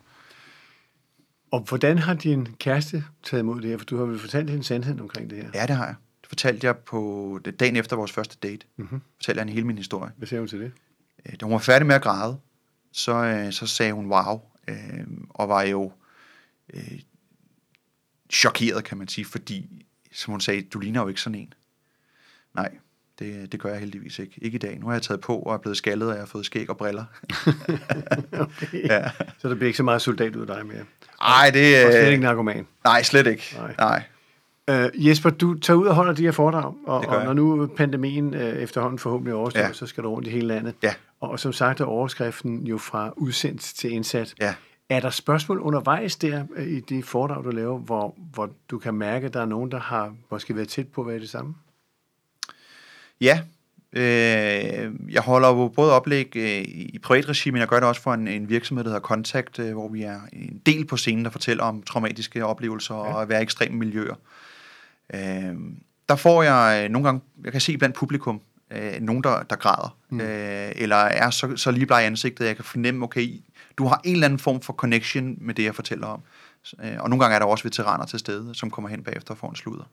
Og 1.54 1.60
hvordan 1.60 1.98
har 1.98 2.14
din 2.14 2.48
kæreste 2.60 3.04
taget 3.24 3.42
imod 3.42 3.62
det 3.62 3.70
her? 3.70 3.78
For 3.78 3.86
du 3.86 3.98
har 3.98 4.06
vel 4.06 4.20
fortalt 4.20 4.50
hende 4.50 4.64
sandheden 4.64 5.00
omkring 5.00 5.30
det 5.30 5.38
her. 5.38 5.50
Ja, 5.54 5.66
det 5.66 5.76
har 5.76 5.86
jeg. 5.86 5.96
Det 6.22 6.28
fortalte 6.30 6.68
jeg 6.68 6.78
på 6.78 7.40
det, 7.46 7.60
dagen 7.60 7.76
efter 7.76 7.96
vores 7.96 8.12
første 8.12 8.38
date. 8.44 8.66
Mm-hmm. 8.78 9.02
Fortalte 9.16 9.40
jeg 9.40 9.42
hende 9.44 9.54
hele 9.54 9.68
min 9.68 9.78
historie. 9.78 10.12
Hvad 10.18 10.28
siger 10.28 10.40
hun 10.40 10.48
til 10.48 10.60
det? 10.60 10.72
Øh, 11.26 11.36
Da 11.40 11.46
hun 11.46 11.54
var 11.54 11.60
færdig 11.60 11.88
med 11.88 11.96
at 11.96 12.02
græde, 12.02 12.38
så, 12.92 13.14
øh, 13.16 13.52
så 13.52 13.68
sagde 13.68 13.94
hun 13.94 14.06
wow, 14.06 14.42
øh, 14.68 15.08
og 15.30 15.50
var 15.50 15.62
jo 15.62 15.92
øh, 16.74 17.00
chokeret, 18.30 18.84
kan 18.84 18.98
man 18.98 19.08
sige, 19.08 19.26
fordi, 19.26 19.86
som 20.12 20.32
hun 20.32 20.42
sagde, 20.42 20.62
du 20.62 20.80
ligner 20.80 21.02
jo 21.02 21.08
ikke 21.08 21.22
sådan 21.22 21.40
en. 21.40 21.54
Nej, 22.56 22.78
det, 23.20 23.52
det 23.52 23.60
gør 23.60 23.70
jeg 23.70 23.80
heldigvis 23.80 24.20
ikke. 24.20 24.34
Ikke 24.42 24.56
i 24.56 24.60
dag. 24.60 24.80
Nu 24.80 24.86
har 24.86 24.94
jeg 24.94 25.02
taget 25.02 25.22
på 25.22 25.38
og 25.38 25.54
er 25.54 25.58
blevet 25.58 25.78
skaldet, 25.78 26.08
og 26.08 26.14
jeg 26.14 26.22
har 26.22 26.28
fået 26.28 26.46
skæg 26.46 26.70
og 26.70 26.78
briller. 26.78 27.04
okay. 28.40 28.88
ja. 28.90 29.10
Så 29.38 29.50
der 29.50 29.56
bliver 29.56 29.68
ikke 29.68 29.78
så 29.78 29.84
meget 29.84 30.02
soldat 30.02 30.36
ud 30.36 30.42
af 30.42 30.56
dig 30.56 30.66
mere. 30.66 30.84
Ej, 31.22 31.50
det... 31.54 31.86
Og 31.86 31.92
slet 31.92 32.06
Øh, 32.06 32.12
ikke 32.12 32.24
narkoman. 32.24 32.68
nej, 32.84 33.04
slet 33.04 33.28
ikke. 33.28 33.56
Nej. 33.58 33.76
Nej. 33.80 34.04
Øh, 34.70 35.08
Jesper, 35.08 35.30
du 35.30 35.54
tager 35.60 35.78
ud 35.78 35.88
og 35.88 35.96
holder 35.96 36.14
de 36.14 36.24
her 36.24 36.32
foredrag, 36.32 36.74
og, 36.86 37.06
og 37.08 37.26
når 37.26 37.34
nu 37.34 37.68
pandemien 37.78 38.34
øh, 38.34 38.42
efterhånden 38.42 39.00
forhåbentlig 39.00 39.34
overstår, 39.34 39.60
ja. 39.60 39.68
Ja. 39.68 39.74
så 39.74 39.86
skal 39.88 40.04
du 40.04 40.10
rundt 40.10 40.28
i 40.28 40.32
hele 40.32 40.48
landet. 40.48 40.76
Ja. 40.84 40.94
Og 41.22 41.40
som 41.40 41.54
sagt 41.54 41.82
er 41.82 41.86
overskriften 41.86 42.68
jo 42.68 42.78
fra 42.78 43.14
udsendt 43.16 43.62
til 43.62 43.92
indsat. 43.92 44.34
Ja. 44.42 44.56
Er 44.90 45.00
der 45.00 45.10
spørgsmål 45.10 45.60
undervejs 45.60 46.16
der 46.16 46.44
øh, 46.56 46.68
i 46.68 46.80
de 46.80 47.04
foredrag, 47.04 47.44
du 47.44 47.50
laver, 47.50 47.78
hvor, 47.80 48.16
hvor 48.34 48.50
du 48.70 48.78
kan 48.80 48.94
mærke, 48.94 49.26
at 49.26 49.34
der 49.34 49.42
er 49.42 49.46
nogen, 49.46 49.72
der 49.72 49.80
har 49.80 50.16
måske 50.32 50.56
været 50.56 50.68
tæt 50.68 50.88
på 50.88 51.02
at 51.02 51.08
være 51.08 51.20
det 51.20 51.30
samme? 51.30 51.56
Ja, 53.24 53.42
øh, 53.94 54.92
jeg 55.10 55.22
holder 55.22 55.50
jo 55.50 55.68
både 55.68 55.94
oplæg 55.94 56.36
øh, 56.36 56.62
i 56.68 57.00
privat 57.04 57.30
regi, 57.30 57.52
men 57.52 57.60
jeg 57.60 57.68
gør 57.68 57.80
det 57.80 57.90
også 57.90 58.02
for 58.02 58.14
en, 58.14 58.28
en 58.28 58.50
virksomhed, 58.50 58.84
der 58.84 58.90
hedder 58.90 59.02
Contact, 59.02 59.60
øh, 59.60 59.74
hvor 59.74 59.90
vi 59.90 60.04
er 60.04 60.20
en 60.34 60.62
del 60.66 60.86
på 60.86 60.98
scenen, 60.98 61.26
der 61.26 61.32
fortæller 61.32 61.64
om 61.64 61.84
traumatiske 61.84 62.46
oplevelser 62.46 62.96
ja. 62.96 63.02
og 63.02 63.22
at 63.22 63.30
være 63.30 63.40
i 63.40 63.44
ekstreme 63.44 63.78
miljøer. 63.78 64.16
Øh, 65.14 65.56
der 66.10 66.16
får 66.16 66.44
jeg 66.44 66.84
øh, 66.84 66.90
nogle 66.90 67.08
gange, 67.08 67.22
jeg 67.44 67.52
kan 67.52 67.62
se 67.62 67.78
blandt 67.78 67.96
publikum, 67.96 68.42
øh, 68.72 69.02
nogen, 69.02 69.24
der, 69.24 69.44
der 69.44 69.56
græder, 69.56 69.98
mm. 70.10 70.22
øh, 70.22 70.72
eller 70.76 70.96
er 70.96 71.30
så, 71.30 71.56
så 71.56 71.72
lige 71.72 71.86
bleg 71.86 72.04
i 72.04 72.06
ansigtet, 72.06 72.46
at 72.46 72.48
jeg 72.48 72.56
kan 72.56 72.66
fornemme, 72.66 73.04
okay, 73.04 73.28
du 73.78 73.88
har 73.88 74.02
en 74.04 74.14
eller 74.14 74.26
anden 74.26 74.40
form 74.40 74.62
for 74.62 74.74
connection 74.74 75.38
med 75.42 75.54
det, 75.54 75.64
jeg 75.64 75.76
fortæller 75.76 76.08
om. 76.08 76.22
Øh, 76.84 76.96
og 77.00 77.10
nogle 77.10 77.24
gange 77.24 77.36
er 77.36 77.40
der 77.40 77.46
også 77.46 77.64
veteraner 77.64 78.06
til 78.06 78.20
stede, 78.20 78.56
som 78.56 78.72
kommer 78.72 78.90
hen 78.90 79.04
bagefter 79.04 79.34
og 79.34 79.38
får 79.38 79.50
en 79.50 79.56
sludder. 79.56 79.84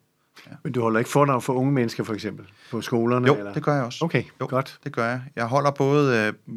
Men 0.65 0.73
du 0.73 0.81
holder 0.81 0.99
ikke 0.99 1.11
foredrag 1.11 1.43
for 1.43 1.53
unge 1.53 1.73
mennesker, 1.73 2.05
for 2.05 2.15
eksempel, 2.15 2.45
på 2.71 2.81
skolerne? 2.81 3.27
Jo, 3.27 3.35
eller? 3.37 3.53
det 3.53 3.63
gør 3.63 3.75
jeg 3.75 3.85
også. 3.85 4.05
Okay, 4.05 4.23
Jo. 4.41 4.47
godt. 4.51 4.79
Det 4.85 4.93
gør 4.93 5.07
jeg. 5.09 5.21
Jeg 5.37 5.45
holder 5.45 5.71
både 5.71 6.33
øh, 6.49 6.55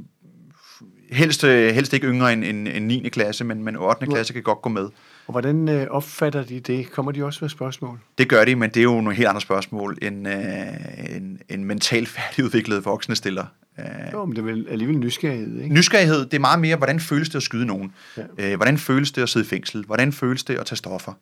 helst, 1.12 1.44
øh, 1.44 1.74
helst 1.74 1.94
ikke 1.94 2.08
yngre 2.08 2.34
end, 2.34 2.44
end, 2.44 2.68
end 2.68 2.86
9. 2.86 3.10
klasse, 3.10 3.44
men, 3.44 3.64
men 3.64 3.76
8. 3.76 4.06
klasse 4.06 4.34
kan 4.34 4.44
godt 4.44 4.62
gå 4.62 4.70
med. 4.70 4.90
Og 5.28 5.32
hvordan 5.32 5.70
øh, 5.70 5.88
opfatter 5.90 6.44
de 6.44 6.60
det? 6.60 6.92
Kommer 6.92 7.12
de 7.12 7.26
også 7.26 7.40
med 7.42 7.50
spørgsmål? 7.50 8.00
Det 8.18 8.30
gør 8.30 8.46
de, 8.46 8.56
men 8.56 8.70
det 8.70 8.78
er 8.78 8.84
jo 8.84 8.92
nogle 8.94 9.14
helt 9.14 9.28
andre 9.28 9.42
spørgsmål, 9.42 9.98
end 10.02 10.28
øh, 10.28 11.16
en, 11.16 11.40
en 11.50 11.66
mentalt 11.66 12.08
færdigudviklede 12.16 12.84
voksne 12.84 13.16
stiller. 13.16 13.46
Øh, 13.80 13.86
Jo, 14.14 14.26
men 14.26 14.36
det 14.36 14.42
er 14.42 14.46
vel 14.46 14.66
alligevel 14.70 14.98
nysgerrighed, 15.00 15.62
ikke? 15.62 15.76
nysgerrighed, 15.76 16.26
det 16.26 16.34
er 16.34 16.40
meget 16.40 16.60
mere, 16.60 16.76
hvordan 16.76 17.00
føles 17.00 17.30
det 17.30 17.36
at 17.36 17.44
skyde 17.44 17.66
nogen? 17.66 17.94
Ja. 18.18 18.24
Øh, 18.52 18.56
hvordan 18.56 18.78
føles 18.78 19.12
det 19.12 19.22
at 19.22 19.30
sidde 19.30 19.46
i 19.46 19.50
fængsel? 19.50 19.84
Hvordan 19.86 20.14
føles 20.14 20.44
det 20.44 20.56
at 20.56 20.66
tage 20.66 20.78
stoffer? 20.78 21.14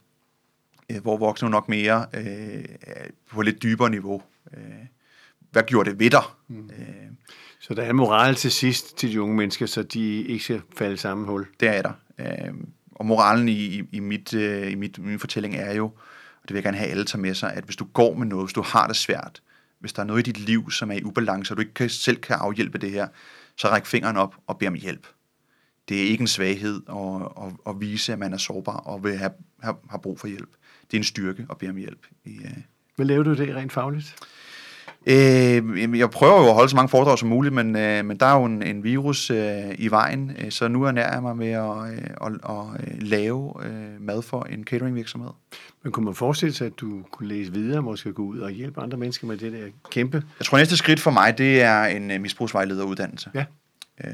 Øh, 0.96 1.02
hvor 1.02 1.18
voksne 1.18 1.50
nok 1.50 1.70
mere 1.70 2.06
øh, 2.14 2.64
på 3.32 3.42
lidt 3.42 3.64
dybere 3.64 3.90
niveau. 3.90 4.22
Øh, 4.58 4.64
hvad 5.52 5.64
gjorde 5.64 5.90
det 5.90 6.00
ved 6.00 6.10
dig? 6.10 6.24
Mm. 6.48 6.70
Øh, 6.70 6.86
Så 7.60 7.74
der 7.74 7.84
er 7.84 7.94
moral 7.94 8.36
til 8.36 8.52
sidst 8.52 8.98
til 8.98 9.12
de 9.12 9.22
unge 9.22 9.36
mennesker, 9.36 9.66
så 9.66 9.84
de 9.84 10.22
ikke 10.22 10.44
skal 10.44 10.62
falde 10.78 10.98
samme 10.98 11.28
hul. 11.28 11.48
Det 11.60 11.68
er 11.68 11.82
der. 11.82 11.92
Øh, 12.20 12.54
og 12.92 13.06
moralen 13.06 13.50
i, 13.50 13.52
i, 13.52 13.84
i, 13.92 14.00
mit, 14.00 14.34
øh, 14.34 14.72
i 14.72 14.76
mit, 14.76 15.00
min 15.00 15.20
fortælling 15.20 15.56
er 15.56 15.74
jo, 15.74 15.86
og 15.86 16.42
det 16.42 16.50
vil 16.50 16.56
jeg 16.56 16.64
gerne 16.64 16.78
have 16.78 16.90
alle 16.90 17.06
tager 17.06 17.22
med 17.22 17.34
sig, 17.34 17.54
at 17.54 17.64
hvis 17.64 17.76
du 17.76 17.86
går 17.86 18.16
med 18.16 18.28
noget, 18.28 18.46
hvis 18.46 18.54
du 18.54 18.62
har 18.62 18.88
det 18.88 18.96
svært, 18.96 19.42
hvis 19.80 19.94
der 19.94 20.02
er 20.02 20.06
noget 20.06 20.28
i 20.28 20.32
dit 20.32 20.40
liv, 20.46 20.72
som 20.72 20.92
er 20.92 20.96
i 20.96 21.04
ubalance, 21.04 21.54
og 21.54 21.58
du 21.58 21.62
ikke 21.62 21.74
kan, 21.74 21.90
selv 21.90 22.18
kan 22.18 22.36
afhjælpe 22.36 22.78
det 22.78 22.92
her, 22.92 23.08
så 23.58 23.68
ræk 23.68 23.86
fingeren 23.86 24.18
op 24.18 24.36
og 24.48 24.58
bed 24.58 24.68
om 24.68 24.74
hjælp. 24.74 25.08
Det 25.90 25.98
er 26.04 26.08
ikke 26.08 26.22
en 26.22 26.28
svaghed 26.28 26.82
at, 26.90 27.46
at, 27.46 27.54
at 27.68 27.82
vise, 27.82 28.14
at 28.14 28.20
man 28.20 28.34
er 28.34 28.38
sårbar 28.38 28.78
og 28.78 29.04
vil 29.04 29.18
have, 29.18 29.32
have, 29.62 29.76
have 29.90 30.02
brug 30.02 30.20
for 30.20 30.28
hjælp. 30.28 30.50
Det 30.92 30.98
er 30.98 31.00
en 31.00 31.04
styrke 31.04 31.46
at 31.50 31.58
bede 31.58 31.70
om 31.70 31.78
hjælp. 31.78 32.06
I, 32.26 32.30
øh, 32.30 32.52
Hvad 32.96 33.06
laver 33.06 33.24
du 33.24 33.34
det 33.34 33.56
rent 33.56 33.72
fagligt? 33.72 34.16
Øh, 35.06 36.00
jeg 36.00 36.10
prøver 36.10 36.42
jo 36.42 36.48
at 36.48 36.54
holde 36.54 36.70
så 36.70 36.76
mange 36.76 36.90
foredrag 36.90 37.20
som 37.20 37.30
muligt, 37.30 37.54
men, 37.54 37.76
øh, 37.76 38.06
men 38.06 38.18
der 38.18 38.26
er 38.26 38.40
jo 38.40 38.46
en, 38.46 38.64
en 38.64 38.84
virus 38.84 39.30
øh, 39.30 39.76
i 39.78 39.88
vejen, 39.88 40.32
øh, 40.40 40.52
så 40.52 40.68
nu 40.68 40.84
ernærer 40.84 41.14
jeg 41.14 41.22
mig 41.22 41.38
med 41.38 41.52
at, 41.52 41.92
øh, 41.92 41.98
at, 42.22 42.32
at, 42.50 42.88
at 42.90 43.04
lave 43.04 43.54
øh, 43.66 44.02
mad 44.02 44.22
for 44.22 44.44
en 44.44 44.64
cateringvirksomhed. 44.64 45.30
Men 45.84 45.92
kunne 45.92 46.06
man 46.06 46.16
forestille 46.16 46.54
sig, 46.54 46.68
at 46.68 46.74
du 46.78 47.04
kunne 47.12 47.30
læse 47.30 47.54
videre, 47.54 47.82
måske 47.82 48.14
gå 48.14 48.22
ud 48.24 48.40
og 48.40 48.52
hjælpe 48.52 48.82
andre 48.82 48.98
mennesker 48.98 49.28
med 49.28 49.38
det 49.38 49.52
der 49.52 49.68
kæmpe? 49.92 50.24
Jeg 50.40 50.46
tror, 50.46 50.58
næste 50.58 50.78
skridt 50.78 51.00
for 51.00 51.12
mig, 51.12 51.38
det 51.38 51.62
er 51.62 51.84
en 51.84 52.12
øh, 52.12 52.22
misbrugsvejlederuddannelse. 52.22 53.30
Ja. 53.36 53.46
Øh, 54.04 54.12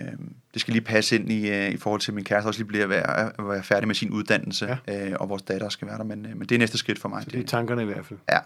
det 0.54 0.62
skal 0.62 0.72
lige 0.72 0.84
passe 0.84 1.16
ind 1.16 1.32
i, 1.32 1.50
øh, 1.50 1.70
i 1.70 1.78
forhold 1.78 2.02
til, 2.02 2.12
at 2.12 2.16
min 2.16 2.24
kæreste 2.24 2.48
også 2.48 2.60
lige 2.60 2.68
bliver 2.68 2.84
at 2.84 2.90
være, 2.90 3.32
være 3.40 3.64
færdig 3.64 3.88
med 3.88 3.96
sin 3.96 4.10
uddannelse, 4.12 4.78
ja. 4.88 5.08
øh, 5.10 5.16
og 5.20 5.30
vores 5.30 5.42
datter 5.42 5.70
skal 5.70 5.88
være 5.88 5.98
der, 5.98 6.04
men, 6.04 6.26
øh, 6.26 6.38
men 6.38 6.50
det 6.50 6.56
er 6.56 6.60
næste 6.60 6.78
skridt 6.78 7.00
for 7.00 7.10
mig. 7.10 7.24
Så 7.24 7.30
det 7.30 7.40
er 7.40 7.44
tankerne 7.48 7.82
i 7.82 7.86
hvert 7.86 8.06
fald. 8.06 8.20
Ja, 8.30 8.40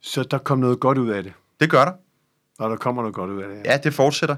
Så 0.00 0.22
der 0.22 0.38
kom 0.38 0.58
noget 0.58 0.80
godt 0.80 0.98
ud 0.98 1.10
af 1.10 1.22
det, 1.22 1.32
det 1.60 1.70
gør 1.70 1.84
der. 1.84 1.92
og 2.58 2.70
der 2.70 2.76
kommer 2.76 3.02
noget 3.02 3.14
godt 3.14 3.30
ud 3.30 3.42
af 3.42 3.48
det. 3.48 3.62
Ja, 3.64 3.76
det 3.76 3.94
fortsætter. 3.94 4.36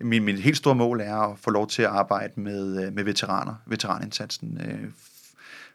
Min, 0.00 0.24
min 0.24 0.36
helt 0.36 0.56
store 0.56 0.74
mål 0.74 1.00
er 1.00 1.16
at 1.16 1.38
få 1.38 1.50
lov 1.50 1.68
til 1.68 1.82
at 1.82 1.88
arbejde 1.88 2.40
med, 2.40 2.90
med 2.90 3.04
veteraner, 3.04 3.54
veteranindsatsen, 3.66 4.60
øh, 4.66 4.90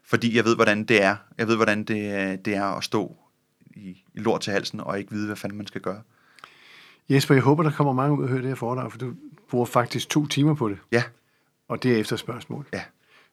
fordi 0.04 0.36
jeg 0.36 0.44
ved, 0.44 0.54
hvordan 0.54 0.84
det 0.84 1.02
er. 1.02 1.16
Jeg 1.38 1.48
ved, 1.48 1.56
hvordan 1.56 1.78
det, 1.84 2.44
det 2.44 2.54
er 2.54 2.64
at 2.64 2.84
stå 2.84 3.16
i, 3.76 3.88
i 4.14 4.18
lort 4.18 4.40
til 4.40 4.52
halsen 4.52 4.80
og 4.80 4.98
ikke 4.98 5.12
vide, 5.12 5.26
hvad 5.26 5.36
fanden 5.36 5.58
man 5.58 5.66
skal 5.66 5.80
gøre. 5.80 6.02
Jesper, 7.08 7.34
jeg 7.34 7.42
håber, 7.42 7.62
der 7.62 7.70
kommer 7.70 7.92
mange 7.92 8.18
ud 8.18 8.22
og 8.22 8.28
høre 8.28 8.40
det 8.40 8.48
her 8.48 8.54
foredrag, 8.54 8.90
for 8.92 8.98
du 8.98 9.12
bruger 9.50 9.66
faktisk 9.66 10.08
to 10.08 10.26
timer 10.26 10.54
på 10.54 10.68
det, 10.68 10.78
Ja, 10.92 11.02
og 11.68 11.82
det 11.82 11.92
er 11.92 11.96
efter 11.96 12.16
spørgsmål. 12.16 12.66
ja. 12.72 12.82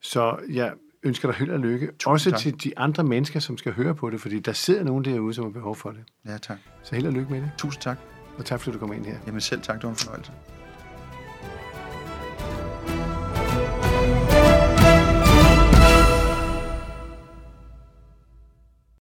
Så 0.01 0.37
jeg 0.49 0.73
ønsker 1.03 1.27
dig 1.31 1.37
held 1.37 1.51
og 1.51 1.59
lykke. 1.59 1.89
Også 2.05 2.29
tak. 2.31 2.39
til 2.39 2.63
de 2.63 2.77
andre 2.77 3.03
mennesker, 3.03 3.39
som 3.39 3.57
skal 3.57 3.73
høre 3.73 3.95
på 3.95 4.09
det, 4.09 4.21
fordi 4.21 4.39
der 4.39 4.53
sidder 4.53 4.83
nogen 4.83 5.05
derude, 5.05 5.33
som 5.33 5.43
har 5.43 5.51
behov 5.51 5.75
for 5.75 5.89
det. 5.91 5.99
Ja, 6.25 6.37
tak. 6.37 6.57
Så 6.83 6.95
held 6.95 7.07
og 7.07 7.13
lykke 7.13 7.31
med 7.31 7.41
det, 7.41 7.51
Tusind 7.57 7.81
tak. 7.81 7.97
og 8.37 8.45
tak 8.45 8.59
fordi 8.61 8.73
du 8.73 8.79
kom 8.79 8.93
ind 8.93 9.05
her. 9.05 9.17
Jamen 9.27 9.41
selv 9.41 9.61
tak, 9.61 9.75
det 9.75 9.83
var 9.83 9.89
en 9.89 9.95
fornøjelse. 9.95 10.31